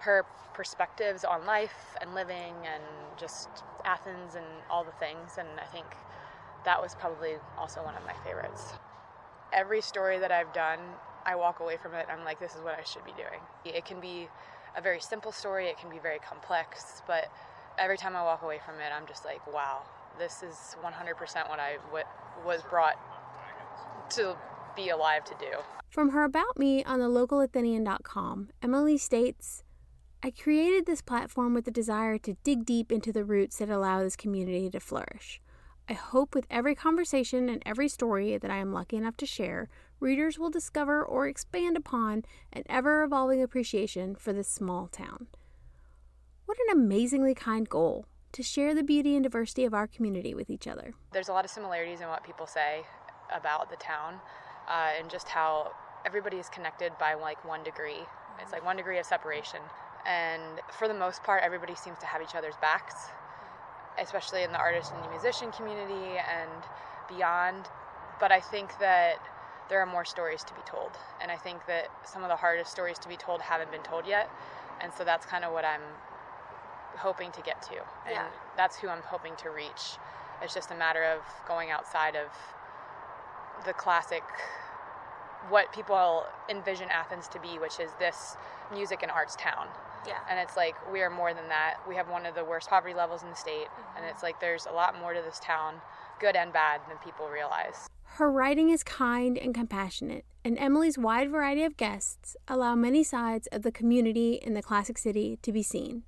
her 0.00 0.24
perspectives 0.52 1.24
on 1.24 1.46
life 1.46 1.96
and 2.00 2.14
living 2.14 2.54
and 2.64 2.82
just 3.16 3.48
Athens 3.84 4.34
and 4.34 4.46
all 4.68 4.82
the 4.82 4.92
things. 4.98 5.38
And 5.38 5.48
I 5.60 5.66
think 5.72 5.86
that 6.64 6.82
was 6.82 6.96
probably 6.96 7.34
also 7.56 7.84
one 7.84 7.94
of 7.94 8.02
my 8.04 8.14
favorites. 8.24 8.72
Every 9.52 9.80
story 9.80 10.18
that 10.18 10.32
I've 10.32 10.52
done, 10.52 10.80
I 11.24 11.36
walk 11.36 11.60
away 11.60 11.76
from 11.76 11.94
it, 11.94 12.06
I'm 12.10 12.24
like, 12.24 12.40
this 12.40 12.54
is 12.54 12.62
what 12.62 12.78
I 12.78 12.82
should 12.82 13.04
be 13.04 13.12
doing. 13.12 13.40
It 13.64 13.84
can 13.84 14.00
be 14.00 14.28
a 14.76 14.82
very 14.82 15.00
simple 15.00 15.32
story, 15.32 15.66
it 15.66 15.78
can 15.78 15.90
be 15.90 15.98
very 15.98 16.18
complex, 16.18 17.02
but 17.06 17.28
every 17.78 17.96
time 17.96 18.16
I 18.16 18.22
walk 18.22 18.42
away 18.42 18.60
from 18.64 18.76
it, 18.76 18.92
I'm 18.94 19.06
just 19.06 19.24
like, 19.24 19.46
wow, 19.52 19.82
this 20.18 20.42
is 20.42 20.76
100% 20.82 21.48
what 21.48 21.60
I 21.60 21.76
w- 21.86 22.04
was 22.44 22.62
brought 22.62 22.98
to 24.10 24.36
be 24.76 24.88
alive 24.90 25.24
to 25.24 25.34
do. 25.40 25.58
From 25.88 26.10
her 26.10 26.24
About 26.24 26.58
Me 26.58 26.84
on 26.84 27.00
the 27.00 27.08
localathenian.com, 27.08 28.50
Emily 28.62 28.98
states, 28.98 29.64
I 30.22 30.30
created 30.30 30.86
this 30.86 31.00
platform 31.00 31.54
with 31.54 31.64
the 31.64 31.70
desire 31.70 32.18
to 32.18 32.34
dig 32.42 32.64
deep 32.64 32.90
into 32.90 33.12
the 33.12 33.24
roots 33.24 33.58
that 33.58 33.70
allow 33.70 34.02
this 34.02 34.16
community 34.16 34.68
to 34.70 34.80
flourish. 34.80 35.40
I 35.88 35.94
hope 35.94 36.34
with 36.34 36.46
every 36.50 36.74
conversation 36.74 37.48
and 37.48 37.62
every 37.64 37.88
story 37.88 38.36
that 38.36 38.50
I 38.50 38.56
am 38.56 38.72
lucky 38.72 38.96
enough 38.96 39.16
to 39.18 39.26
share, 39.26 39.68
readers 40.00 40.38
will 40.38 40.50
discover 40.50 41.04
or 41.04 41.26
expand 41.26 41.76
upon 41.76 42.24
an 42.52 42.62
ever 42.68 43.02
evolving 43.02 43.42
appreciation 43.42 44.14
for 44.14 44.32
this 44.32 44.48
small 44.48 44.86
town. 44.86 45.26
What 46.46 46.58
an 46.66 46.78
amazingly 46.78 47.34
kind 47.34 47.68
goal 47.68 48.06
to 48.32 48.42
share 48.42 48.74
the 48.74 48.82
beauty 48.82 49.14
and 49.16 49.22
diversity 49.22 49.64
of 49.64 49.74
our 49.74 49.86
community 49.86 50.34
with 50.34 50.50
each 50.50 50.66
other. 50.66 50.94
There's 51.12 51.28
a 51.28 51.32
lot 51.32 51.44
of 51.44 51.50
similarities 51.50 52.00
in 52.00 52.08
what 52.08 52.24
people 52.24 52.46
say 52.46 52.82
about 53.34 53.70
the 53.70 53.76
town 53.76 54.14
uh, 54.68 54.90
and 54.98 55.10
just 55.10 55.28
how 55.28 55.72
everybody 56.06 56.36
is 56.36 56.48
connected 56.48 56.92
by 56.98 57.14
like 57.14 57.44
one 57.44 57.62
degree. 57.64 58.06
It's 58.40 58.52
like 58.52 58.64
one 58.64 58.76
degree 58.76 58.98
of 58.98 59.06
separation. 59.06 59.60
And 60.06 60.42
for 60.78 60.88
the 60.88 60.94
most 60.94 61.22
part, 61.22 61.42
everybody 61.42 61.74
seems 61.74 61.98
to 61.98 62.06
have 62.06 62.22
each 62.22 62.34
other's 62.34 62.54
backs, 62.60 62.94
especially 64.00 64.42
in 64.42 64.52
the 64.52 64.58
artist 64.58 64.92
and 64.94 65.04
the 65.04 65.10
musician 65.10 65.50
community 65.52 66.16
and 66.18 66.62
beyond. 67.08 67.66
But 68.20 68.32
I 68.32 68.40
think 68.40 68.70
that 68.78 69.16
there 69.68 69.80
are 69.80 69.86
more 69.86 70.04
stories 70.04 70.42
to 70.44 70.54
be 70.54 70.60
told. 70.66 70.92
And 71.20 71.30
I 71.30 71.36
think 71.36 71.66
that 71.66 71.88
some 72.04 72.22
of 72.22 72.28
the 72.28 72.36
hardest 72.36 72.70
stories 72.70 72.98
to 73.00 73.08
be 73.08 73.16
told 73.16 73.40
haven't 73.40 73.70
been 73.70 73.82
told 73.82 74.06
yet. 74.06 74.30
And 74.80 74.92
so 74.92 75.04
that's 75.04 75.26
kind 75.26 75.44
of 75.44 75.52
what 75.52 75.64
I'm 75.64 75.82
hoping 76.96 77.30
to 77.32 77.42
get 77.42 77.62
to. 77.62 77.76
And 78.06 78.14
Yeah. 78.14 78.28
that's 78.56 78.76
who 78.76 78.88
I'm 78.88 79.02
hoping 79.02 79.36
to 79.36 79.50
reach. 79.50 79.98
It's 80.42 80.54
just 80.54 80.70
a 80.70 80.74
matter 80.74 81.04
of 81.04 81.20
going 81.46 81.70
outside 81.70 82.16
of 82.16 82.30
the 83.64 83.72
classic 83.72 84.22
what 85.48 85.72
people 85.72 86.26
envision 86.48 86.90
Athens 86.90 87.28
to 87.28 87.40
be, 87.40 87.58
which 87.58 87.80
is 87.80 87.92
this 87.98 88.36
music 88.72 89.02
and 89.02 89.10
arts 89.10 89.36
town. 89.36 89.68
Yeah. 90.06 90.18
And 90.28 90.38
it's 90.38 90.56
like 90.56 90.74
we 90.92 91.02
are 91.02 91.10
more 91.10 91.34
than 91.34 91.48
that. 91.48 91.76
We 91.88 91.96
have 91.96 92.08
one 92.08 92.26
of 92.26 92.34
the 92.34 92.44
worst 92.44 92.68
poverty 92.68 92.94
levels 92.94 93.22
in 93.22 93.30
the 93.30 93.36
state, 93.36 93.68
and 93.96 94.04
mm-hmm. 94.04 94.14
it's 94.14 94.22
like 94.22 94.40
there's 94.40 94.66
a 94.66 94.72
lot 94.72 94.98
more 94.98 95.12
to 95.12 95.22
this 95.22 95.40
town, 95.40 95.80
good 96.20 96.36
and 96.36 96.52
bad, 96.52 96.80
than 96.88 96.98
people 96.98 97.28
realize. 97.28 97.88
Her 98.18 98.32
writing 98.32 98.70
is 98.70 98.82
kind 98.82 99.38
and 99.38 99.54
compassionate, 99.54 100.24
and 100.44 100.58
Emily's 100.58 100.98
wide 100.98 101.30
variety 101.30 101.62
of 101.62 101.76
guests 101.76 102.36
allow 102.48 102.74
many 102.74 103.04
sides 103.04 103.46
of 103.52 103.62
the 103.62 103.70
community 103.70 104.40
in 104.42 104.54
the 104.54 104.60
classic 104.60 104.98
city 104.98 105.38
to 105.42 105.52
be 105.52 105.62
seen. 105.62 106.02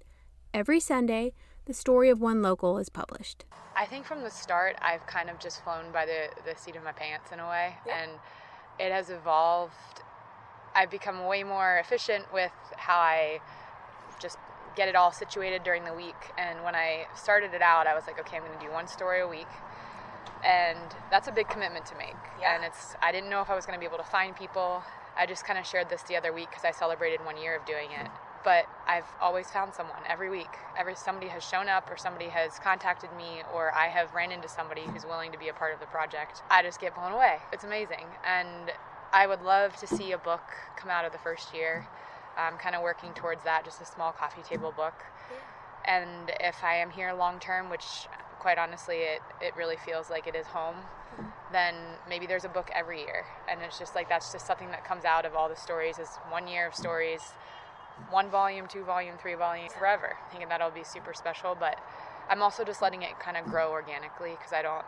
Every 0.53 0.81
Sunday, 0.81 1.35
the 1.67 1.73
story 1.73 2.11
of 2.11 2.21
one 2.21 2.43
local 2.43 2.79
is 2.79 2.89
published. 2.89 3.45
I 3.77 3.87
think 3.87 4.07
from 4.07 4.25
the 4.25 4.29
start, 4.29 4.75
I've 4.83 5.07
kind 5.07 5.31
of 5.31 5.39
just 5.39 5.63
flown 5.63 5.93
by 5.93 6.05
the, 6.05 6.31
the 6.45 6.59
seat 6.59 6.75
of 6.75 6.83
my 6.83 6.91
pants 6.91 7.31
in 7.31 7.39
a 7.39 7.49
way, 7.49 7.75
and 7.89 8.11
it 8.81 8.91
has 8.91 9.11
evolved. 9.11 10.03
I've 10.75 10.91
become 10.91 11.27
way 11.27 11.45
more 11.45 11.79
efficient 11.79 12.25
with 12.35 12.51
how 12.77 12.99
I 12.99 13.39
just 14.21 14.37
get 14.75 14.89
it 14.89 14.97
all 14.97 15.13
situated 15.13 15.63
during 15.63 15.85
the 15.85 15.95
week. 15.95 16.17
And 16.37 16.65
when 16.65 16.75
I 16.75 17.07
started 17.15 17.55
it 17.55 17.63
out, 17.63 17.87
I 17.87 17.95
was 17.95 18.09
like, 18.09 18.19
okay, 18.19 18.39
I'm 18.39 18.43
going 18.43 18.59
to 18.59 18.67
do 18.67 18.73
one 18.73 18.89
story 18.89 19.21
a 19.21 19.29
week, 19.29 19.47
and 20.45 20.79
that's 21.11 21.29
a 21.29 21.33
big 21.33 21.49
commitment 21.49 21.87
to 21.87 21.97
make. 21.97 22.17
Yeah. 22.41 22.57
And 22.57 22.65
it's 22.65 22.97
I 23.03 23.13
didn't 23.13 23.31
know 23.31 23.41
if 23.41 23.51
I 23.51 23.55
was 23.55 23.67
going 23.67 23.77
to 23.77 23.81
be 23.81 23.87
able 23.87 24.03
to 24.03 24.11
find 24.11 24.35
people. 24.35 24.83
I 25.17 25.27
just 25.27 25.45
kind 25.45 25.59
of 25.59 25.67
shared 25.67 25.91
this 25.91 26.03
the 26.03 26.17
other 26.17 26.33
week 26.33 26.49
because 26.51 26.65
I 26.65 26.71
celebrated 26.71 27.25
one 27.25 27.37
year 27.37 27.57
of 27.57 27.67
doing 27.67 27.91
it. 27.93 28.09
But 28.43 28.65
I've 28.87 29.05
always 29.21 29.51
found 29.51 29.75
someone 29.75 30.01
every 30.09 30.31
week. 30.31 30.49
Every 30.79 30.95
somebody 30.95 31.29
has 31.29 31.45
shown 31.47 31.69
up, 31.69 31.91
or 31.91 31.99
somebody 31.99 32.27
has 32.31 32.59
contacted 32.59 33.11
me, 33.15 33.43
or 33.53 33.71
I 33.75 33.89
have 33.89 34.15
ran 34.15 34.33
into 34.33 34.49
somebody 34.49 34.83
who's 34.83 35.05
willing 35.05 35.31
to 35.33 35.39
be 35.39 35.49
a 35.49 35.53
part 35.53 35.75
of 35.75 35.81
the 35.81 35.87
project. 35.87 36.43
I 36.51 36.63
just 36.63 36.81
get 36.81 36.95
blown 36.95 37.13
away. 37.13 37.37
It's 37.53 37.65
amazing, 37.65 38.07
and 38.27 38.73
I 39.13 39.27
would 39.27 39.43
love 39.43 39.77
to 39.77 39.87
see 39.87 40.13
a 40.13 40.19
book 40.19 40.41
come 40.77 40.89
out 40.89 41.05
of 41.05 41.13
the 41.13 41.19
first 41.19 41.53
year. 41.55 41.87
I'm 42.39 42.57
kind 42.57 42.75
of 42.75 42.83
working 42.83 43.13
towards 43.13 43.45
that, 43.45 43.67
just 43.67 43.83
a 43.83 43.85
small 43.85 44.13
coffee 44.13 44.43
table 44.43 44.73
book. 44.75 44.95
And 45.85 46.33
if 46.41 46.65
I 46.65 46.77
am 46.77 46.91
here 46.91 47.13
long 47.13 47.41
term, 47.41 47.69
which 47.69 48.07
quite 48.41 48.59
honestly 48.59 48.97
it, 48.97 49.21
it 49.41 49.55
really 49.57 49.77
feels 49.77 50.11
like 50.11 50.27
it 50.27 50.35
is 50.35 50.47
home, 50.47 50.77
then 51.53 51.75
maybe 52.09 52.27
there's 52.27 52.45
a 52.45 52.49
book 52.49 52.71
every 52.75 53.01
year. 53.01 53.27
And 53.49 53.61
it's 53.63 53.79
just 53.79 53.95
like 53.95 54.09
that's 54.09 54.33
just 54.33 54.47
something 54.47 54.71
that 54.71 54.85
comes 54.85 55.05
out 55.05 55.25
of 55.25 55.35
all 55.35 55.49
the 55.49 55.57
stories 55.57 55.99
is 55.99 56.09
one 56.31 56.49
year 56.49 56.67
of 56.67 56.75
stories, 56.75 57.21
one 58.11 58.31
volume, 58.31 58.67
two 58.67 58.83
volume, 58.83 59.17
three 59.21 59.35
volume, 59.35 59.69
forever. 59.79 60.17
Thinking 60.31 60.49
that'll 60.49 60.71
be 60.71 60.85
super 60.85 61.15
special, 61.15 61.57
but 61.59 61.79
I'm 62.29 62.43
also 62.43 62.65
just 62.65 62.81
letting 62.81 63.03
it 63.03 63.19
kind 63.19 63.37
of 63.37 63.45
grow 63.45 63.71
organically 63.71 64.33
because 64.33 64.53
I 64.53 64.63
don't 64.63 64.85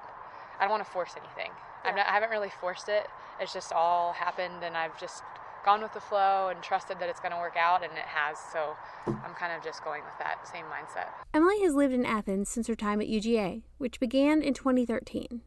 I 0.59 0.65
don't 0.65 0.71
want 0.71 0.85
to 0.85 0.91
force 0.91 1.15
anything. 1.17 1.53
I'm 1.85 1.97
not, 1.97 2.07
I 2.07 2.13
haven't 2.13 2.31
really 2.31 2.53
forced 2.61 2.89
it. 2.89 3.09
It's 3.41 3.53
just 3.53 3.73
all 3.73 4.13
happened, 4.13 4.63
and 4.63 4.77
I've 4.77 4.99
just 4.99 5.23
gone 5.65 5.83
with 5.83 5.93
the 5.93 6.01
flow 6.01 6.49
and 6.49 6.63
trusted 6.63 6.99
that 7.01 7.09
it's 7.09 7.21
going 7.21 7.33
to 7.33 7.39
work 7.39 7.57
out, 7.57 7.83
and 7.83 7.93
it 7.93 8.05
has. 8.05 8.39
So 8.53 8.75
I'm 9.07 9.35
kind 9.35 9.53
of 9.53 9.63
just 9.63 9.85
going 9.85 10.03
with 10.05 10.19
that 10.19 10.47
same 10.47 10.65
mindset. 10.67 11.09
Emily 11.33 11.61
has 11.63 11.75
lived 11.75 11.95
in 11.95 12.05
Athens 12.05 12.49
since 12.49 12.67
her 12.67 12.75
time 12.75 13.01
at 13.01 13.09
UGA, 13.09 13.63
which 13.79 14.01
began 14.01 14.43
in 14.43 14.55
2013. 14.55 15.43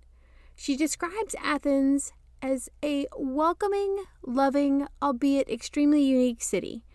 She 0.56 0.78
describes 0.78 1.36
Athens 1.43 2.13
as 2.41 2.69
a 2.84 3.08
welcoming, 3.17 4.06
loving, 4.25 4.88
albeit 5.01 5.49
extremely 5.49 6.01
unique 6.01 6.41
city, 6.41 6.86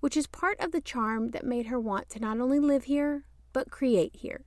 which 0.00 0.16
is 0.16 0.26
part 0.26 0.58
of 0.60 0.72
the 0.72 0.80
charm 0.80 1.30
that 1.30 1.44
made 1.44 1.66
her 1.66 1.80
want 1.80 2.08
to 2.10 2.20
not 2.20 2.40
only 2.40 2.58
live 2.58 2.84
here, 2.84 3.24
but 3.52 3.70
create 3.70 4.16
here. 4.16 4.44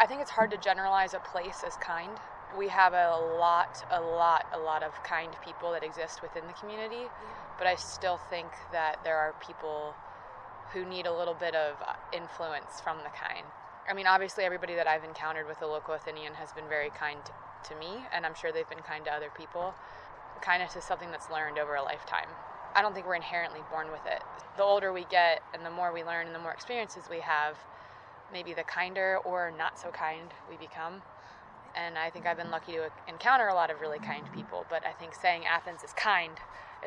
I 0.00 0.06
think 0.06 0.20
it's 0.20 0.30
hard 0.30 0.50
to 0.52 0.58
generalize 0.58 1.14
a 1.14 1.18
place 1.18 1.62
as 1.66 1.76
kind. 1.76 2.12
We 2.56 2.68
have 2.68 2.92
a 2.94 3.16
lot, 3.38 3.84
a 3.90 4.00
lot, 4.00 4.46
a 4.52 4.58
lot 4.58 4.82
of 4.82 4.92
kind 5.02 5.36
people 5.44 5.72
that 5.72 5.82
exist 5.82 6.22
within 6.22 6.46
the 6.46 6.54
community, 6.54 7.08
but 7.58 7.66
I 7.66 7.74
still 7.74 8.18
think 8.30 8.48
that 8.72 9.04
there 9.04 9.16
are 9.16 9.34
people 9.44 9.94
who 10.72 10.84
need 10.84 11.06
a 11.06 11.12
little 11.12 11.34
bit 11.34 11.54
of 11.54 11.76
uh, 11.80 11.94
influence 12.12 12.80
from 12.82 12.98
the 12.98 13.10
kind. 13.10 13.44
I 13.88 13.94
mean, 13.94 14.06
obviously, 14.06 14.44
everybody 14.44 14.74
that 14.74 14.86
I've 14.86 15.04
encountered 15.04 15.46
with 15.46 15.60
the 15.60 15.66
local 15.66 15.94
Athenian 15.94 16.34
has 16.34 16.52
been 16.52 16.68
very 16.68 16.90
kind 16.90 17.20
to 17.68 17.74
me, 17.76 18.04
and 18.12 18.26
I'm 18.26 18.34
sure 18.34 18.52
they've 18.52 18.68
been 18.68 18.84
kind 18.84 19.04
to 19.06 19.12
other 19.12 19.30
people. 19.36 19.74
Kindness 20.40 20.76
is 20.76 20.84
something 20.84 21.10
that's 21.10 21.30
learned 21.30 21.58
over 21.58 21.74
a 21.74 21.82
lifetime. 21.82 22.28
I 22.74 22.82
don't 22.82 22.94
think 22.94 23.06
we're 23.06 23.16
inherently 23.16 23.60
born 23.70 23.90
with 23.90 24.04
it. 24.06 24.22
The 24.56 24.62
older 24.62 24.92
we 24.92 25.04
get, 25.10 25.42
and 25.54 25.64
the 25.64 25.70
more 25.70 25.92
we 25.92 26.04
learn, 26.04 26.26
and 26.26 26.34
the 26.34 26.38
more 26.38 26.52
experiences 26.52 27.04
we 27.10 27.20
have, 27.20 27.56
maybe 28.32 28.52
the 28.52 28.64
kinder 28.64 29.18
or 29.24 29.52
not 29.56 29.78
so 29.78 29.88
kind 29.90 30.32
we 30.50 30.56
become. 30.56 31.02
And 31.76 31.96
I 31.96 32.10
think 32.10 32.26
I've 32.26 32.36
been 32.36 32.50
lucky 32.50 32.72
to 32.72 32.90
encounter 33.08 33.48
a 33.48 33.54
lot 33.54 33.70
of 33.70 33.80
really 33.80 33.98
kind 33.98 34.24
people, 34.34 34.66
but 34.68 34.84
I 34.86 34.92
think 34.92 35.14
saying 35.14 35.44
Athens 35.46 35.82
is 35.82 35.92
kind 35.92 36.32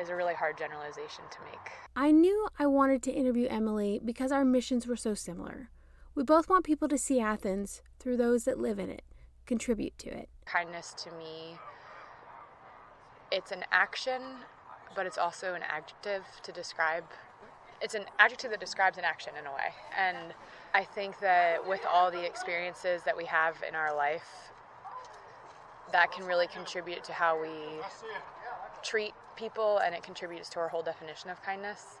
is 0.00 0.08
a 0.08 0.16
really 0.16 0.34
hard 0.34 0.56
generalization 0.56 1.24
to 1.30 1.38
make. 1.44 1.72
I 1.94 2.10
knew 2.10 2.48
I 2.58 2.66
wanted 2.66 3.02
to 3.04 3.12
interview 3.12 3.46
Emily 3.48 4.00
because 4.04 4.32
our 4.32 4.44
missions 4.44 4.86
were 4.86 4.96
so 4.96 5.14
similar. 5.14 5.70
We 6.14 6.22
both 6.22 6.48
want 6.48 6.64
people 6.64 6.88
to 6.88 6.98
see 6.98 7.20
Athens 7.20 7.82
through 7.98 8.16
those 8.16 8.44
that 8.44 8.58
live 8.58 8.78
in 8.78 8.90
it, 8.90 9.02
contribute 9.46 9.96
to 9.98 10.10
it. 10.10 10.28
Kindness 10.44 10.94
to 11.04 11.10
me, 11.12 11.56
it's 13.30 13.50
an 13.50 13.64
action, 13.70 14.20
but 14.94 15.06
it's 15.06 15.18
also 15.18 15.54
an 15.54 15.62
adjective 15.62 16.24
to 16.42 16.52
describe. 16.52 17.04
It's 17.80 17.94
an 17.94 18.04
adjective 18.18 18.50
that 18.50 18.60
describes 18.60 18.98
an 18.98 19.04
action 19.04 19.32
in 19.38 19.46
a 19.46 19.50
way. 19.50 19.72
And 19.98 20.34
I 20.74 20.84
think 20.84 21.18
that 21.20 21.66
with 21.66 21.80
all 21.90 22.10
the 22.10 22.24
experiences 22.24 23.02
that 23.04 23.16
we 23.16 23.24
have 23.24 23.56
in 23.66 23.74
our 23.74 23.94
life, 23.94 24.51
that 25.92 26.12
can 26.12 26.24
really 26.26 26.46
contribute 26.46 27.04
to 27.04 27.12
how 27.12 27.40
we 27.40 27.48
treat 28.82 29.14
people 29.36 29.78
and 29.78 29.94
it 29.94 30.02
contributes 30.02 30.48
to 30.50 30.58
our 30.58 30.68
whole 30.68 30.82
definition 30.82 31.30
of 31.30 31.42
kindness. 31.42 31.98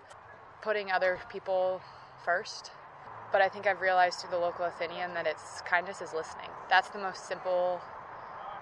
Putting 0.62 0.90
other 0.90 1.18
people 1.30 1.80
first. 2.24 2.70
But 3.30 3.40
I 3.40 3.48
think 3.48 3.66
I've 3.66 3.80
realized 3.80 4.20
through 4.20 4.30
the 4.30 4.38
local 4.38 4.64
Athenian 4.66 5.14
that 5.14 5.26
it's 5.26 5.62
kindness 5.62 6.02
is 6.02 6.12
listening. 6.12 6.48
That's 6.68 6.88
the 6.88 6.98
most 6.98 7.26
simple 7.26 7.80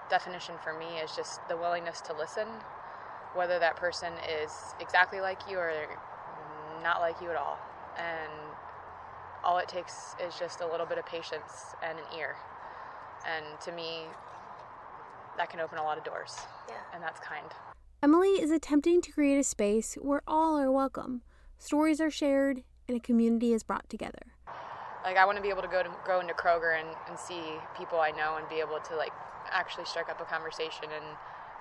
definition 0.09 0.55
for 0.63 0.73
me 0.73 0.97
is 1.03 1.15
just 1.15 1.45
the 1.47 1.57
willingness 1.57 2.01
to 2.01 2.13
listen, 2.13 2.47
whether 3.33 3.59
that 3.59 3.75
person 3.75 4.13
is 4.43 4.51
exactly 4.79 5.21
like 5.21 5.39
you 5.49 5.57
or 5.57 5.71
not 6.83 6.99
like 6.99 7.21
you 7.21 7.29
at 7.29 7.35
all. 7.35 7.59
And 7.97 8.31
all 9.43 9.57
it 9.57 9.67
takes 9.67 10.15
is 10.25 10.37
just 10.37 10.61
a 10.61 10.67
little 10.67 10.85
bit 10.85 10.97
of 10.97 11.05
patience 11.05 11.75
and 11.83 11.97
an 11.97 12.05
ear. 12.17 12.35
And 13.25 13.59
to 13.61 13.71
me, 13.71 14.05
that 15.37 15.49
can 15.49 15.59
open 15.59 15.77
a 15.77 15.83
lot 15.83 15.97
of 15.97 16.03
doors. 16.03 16.35
Yeah. 16.67 16.75
And 16.93 17.01
that's 17.01 17.19
kind. 17.19 17.45
Emily 18.03 18.41
is 18.41 18.49
attempting 18.49 19.01
to 19.01 19.11
create 19.11 19.37
a 19.37 19.43
space 19.43 19.95
where 20.01 20.23
all 20.27 20.57
are 20.57 20.71
welcome, 20.71 21.21
stories 21.57 22.01
are 22.01 22.09
shared, 22.09 22.63
and 22.87 22.97
a 22.97 22.99
community 22.99 23.53
is 23.53 23.63
brought 23.63 23.87
together. 23.89 24.33
Like 25.03 25.17
I 25.17 25.25
want 25.25 25.37
to 25.37 25.41
be 25.41 25.49
able 25.49 25.61
to 25.61 25.67
go 25.67 25.83
to 25.83 25.89
go 26.05 26.19
into 26.19 26.33
Kroger 26.33 26.79
and, 26.79 26.89
and 27.07 27.17
see 27.17 27.41
people 27.77 27.99
I 27.99 28.11
know 28.11 28.37
and 28.37 28.47
be 28.49 28.55
able 28.55 28.79
to 28.79 28.95
like 28.95 29.13
actually 29.51 29.85
strike 29.85 30.09
up 30.09 30.21
a 30.21 30.25
conversation 30.25 30.85
and 30.93 31.05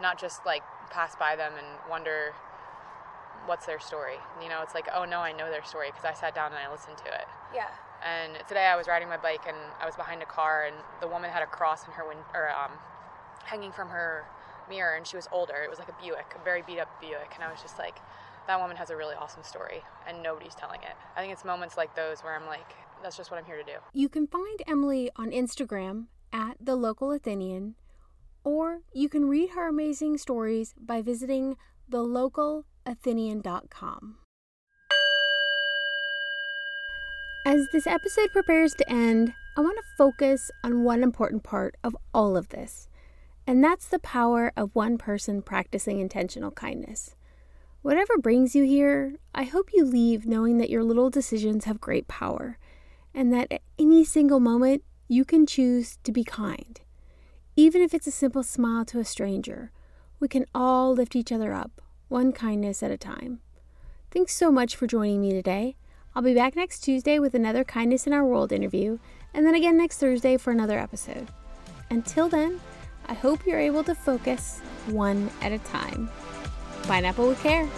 not 0.00 0.18
just 0.18 0.44
like 0.46 0.62
pass 0.90 1.16
by 1.16 1.36
them 1.36 1.52
and 1.56 1.66
wonder 1.88 2.32
what's 3.46 3.66
their 3.66 3.80
story. 3.80 4.16
You 4.42 4.48
know, 4.48 4.60
it's 4.62 4.74
like, 4.74 4.88
oh 4.94 5.04
no, 5.04 5.20
I 5.20 5.32
know 5.32 5.50
their 5.50 5.64
story 5.64 5.88
because 5.88 6.04
I 6.04 6.12
sat 6.12 6.34
down 6.34 6.52
and 6.52 6.60
I 6.60 6.70
listened 6.70 6.98
to 6.98 7.06
it. 7.06 7.26
Yeah. 7.54 7.68
And 8.04 8.32
today 8.48 8.66
I 8.66 8.76
was 8.76 8.88
riding 8.88 9.08
my 9.08 9.16
bike 9.16 9.44
and 9.46 9.56
I 9.80 9.86
was 9.86 9.96
behind 9.96 10.22
a 10.22 10.26
car 10.26 10.64
and 10.64 10.76
the 11.00 11.08
woman 11.08 11.30
had 11.30 11.42
a 11.42 11.46
cross 11.46 11.86
in 11.86 11.92
her 11.92 12.06
window, 12.06 12.24
or 12.34 12.50
um, 12.50 12.72
hanging 13.44 13.72
from 13.72 13.88
her 13.88 14.24
mirror 14.68 14.96
and 14.96 15.06
she 15.06 15.16
was 15.16 15.28
older. 15.32 15.56
It 15.64 15.70
was 15.70 15.78
like 15.78 15.88
a 15.88 16.02
Buick, 16.02 16.34
a 16.40 16.44
very 16.44 16.62
beat 16.62 16.78
up 16.78 16.88
Buick. 17.00 17.32
And 17.34 17.44
I 17.44 17.50
was 17.50 17.60
just 17.60 17.78
like, 17.78 17.98
that 18.46 18.60
woman 18.60 18.76
has 18.76 18.90
a 18.90 18.96
really 18.96 19.14
awesome 19.14 19.42
story 19.42 19.82
and 20.06 20.22
nobody's 20.22 20.54
telling 20.54 20.82
it. 20.82 20.94
I 21.16 21.20
think 21.20 21.32
it's 21.32 21.44
moments 21.44 21.76
like 21.76 21.94
those 21.94 22.20
where 22.20 22.34
I'm 22.34 22.46
like, 22.46 22.74
that's 23.02 23.16
just 23.16 23.30
what 23.30 23.38
I'm 23.38 23.46
here 23.46 23.56
to 23.56 23.64
do. 23.64 23.76
You 23.92 24.08
can 24.08 24.26
find 24.26 24.62
Emily 24.66 25.10
on 25.16 25.30
Instagram 25.30 26.06
at 26.32 26.56
the 26.60 26.76
local 26.76 27.12
Athenian, 27.12 27.74
or 28.44 28.80
you 28.92 29.08
can 29.08 29.28
read 29.28 29.50
her 29.50 29.68
amazing 29.68 30.18
stories 30.18 30.74
by 30.78 31.02
visiting 31.02 31.56
thelocalathenian.com. 31.90 34.16
As 37.46 37.66
this 37.72 37.86
episode 37.86 38.30
prepares 38.32 38.74
to 38.74 38.86
end, 38.90 39.32
I 39.56 39.62
want 39.62 39.78
to 39.78 39.84
focus 39.96 40.50
on 40.62 40.84
one 40.84 41.02
important 41.02 41.42
part 41.42 41.74
of 41.82 41.96
all 42.12 42.36
of 42.36 42.50
this, 42.50 42.89
and 43.46 43.62
that's 43.62 43.86
the 43.86 43.98
power 43.98 44.52
of 44.56 44.74
one 44.74 44.98
person 44.98 45.42
practicing 45.42 45.98
intentional 45.98 46.50
kindness. 46.50 47.14
Whatever 47.82 48.18
brings 48.18 48.54
you 48.54 48.64
here, 48.64 49.16
I 49.34 49.44
hope 49.44 49.70
you 49.72 49.84
leave 49.84 50.26
knowing 50.26 50.58
that 50.58 50.70
your 50.70 50.84
little 50.84 51.08
decisions 51.08 51.64
have 51.64 51.80
great 51.80 52.08
power, 52.08 52.58
and 53.14 53.32
that 53.32 53.50
at 53.50 53.62
any 53.78 54.04
single 54.04 54.40
moment 54.40 54.84
you 55.08 55.24
can 55.24 55.46
choose 55.46 55.98
to 56.04 56.12
be 56.12 56.22
kind. 56.22 56.80
Even 57.56 57.82
if 57.82 57.94
it's 57.94 58.06
a 58.06 58.12
simple 58.12 58.42
smile 58.42 58.84
to 58.84 59.00
a 59.00 59.04
stranger, 59.04 59.72
we 60.20 60.28
can 60.28 60.46
all 60.54 60.92
lift 60.92 61.16
each 61.16 61.32
other 61.32 61.52
up, 61.52 61.80
one 62.08 62.32
kindness 62.32 62.82
at 62.82 62.90
a 62.90 62.98
time. 62.98 63.40
Thanks 64.10 64.34
so 64.34 64.50
much 64.52 64.76
for 64.76 64.86
joining 64.86 65.20
me 65.20 65.32
today. 65.32 65.76
I'll 66.14 66.22
be 66.22 66.34
back 66.34 66.56
next 66.56 66.80
Tuesday 66.80 67.18
with 67.18 67.34
another 67.34 67.64
Kindness 67.64 68.06
in 68.06 68.12
Our 68.12 68.24
World 68.24 68.52
interview, 68.52 68.98
and 69.32 69.46
then 69.46 69.54
again 69.54 69.76
next 69.76 69.98
Thursday 69.98 70.36
for 70.36 70.50
another 70.50 70.78
episode. 70.78 71.28
Until 71.90 72.28
then, 72.28 72.60
I 73.10 73.14
hope 73.14 73.44
you're 73.44 73.58
able 73.58 73.82
to 73.84 73.94
focus 73.94 74.60
one 74.86 75.30
at 75.42 75.50
a 75.50 75.58
time. 75.58 76.08
Pineapple 76.84 77.26
with 77.26 77.42
care. 77.42 77.68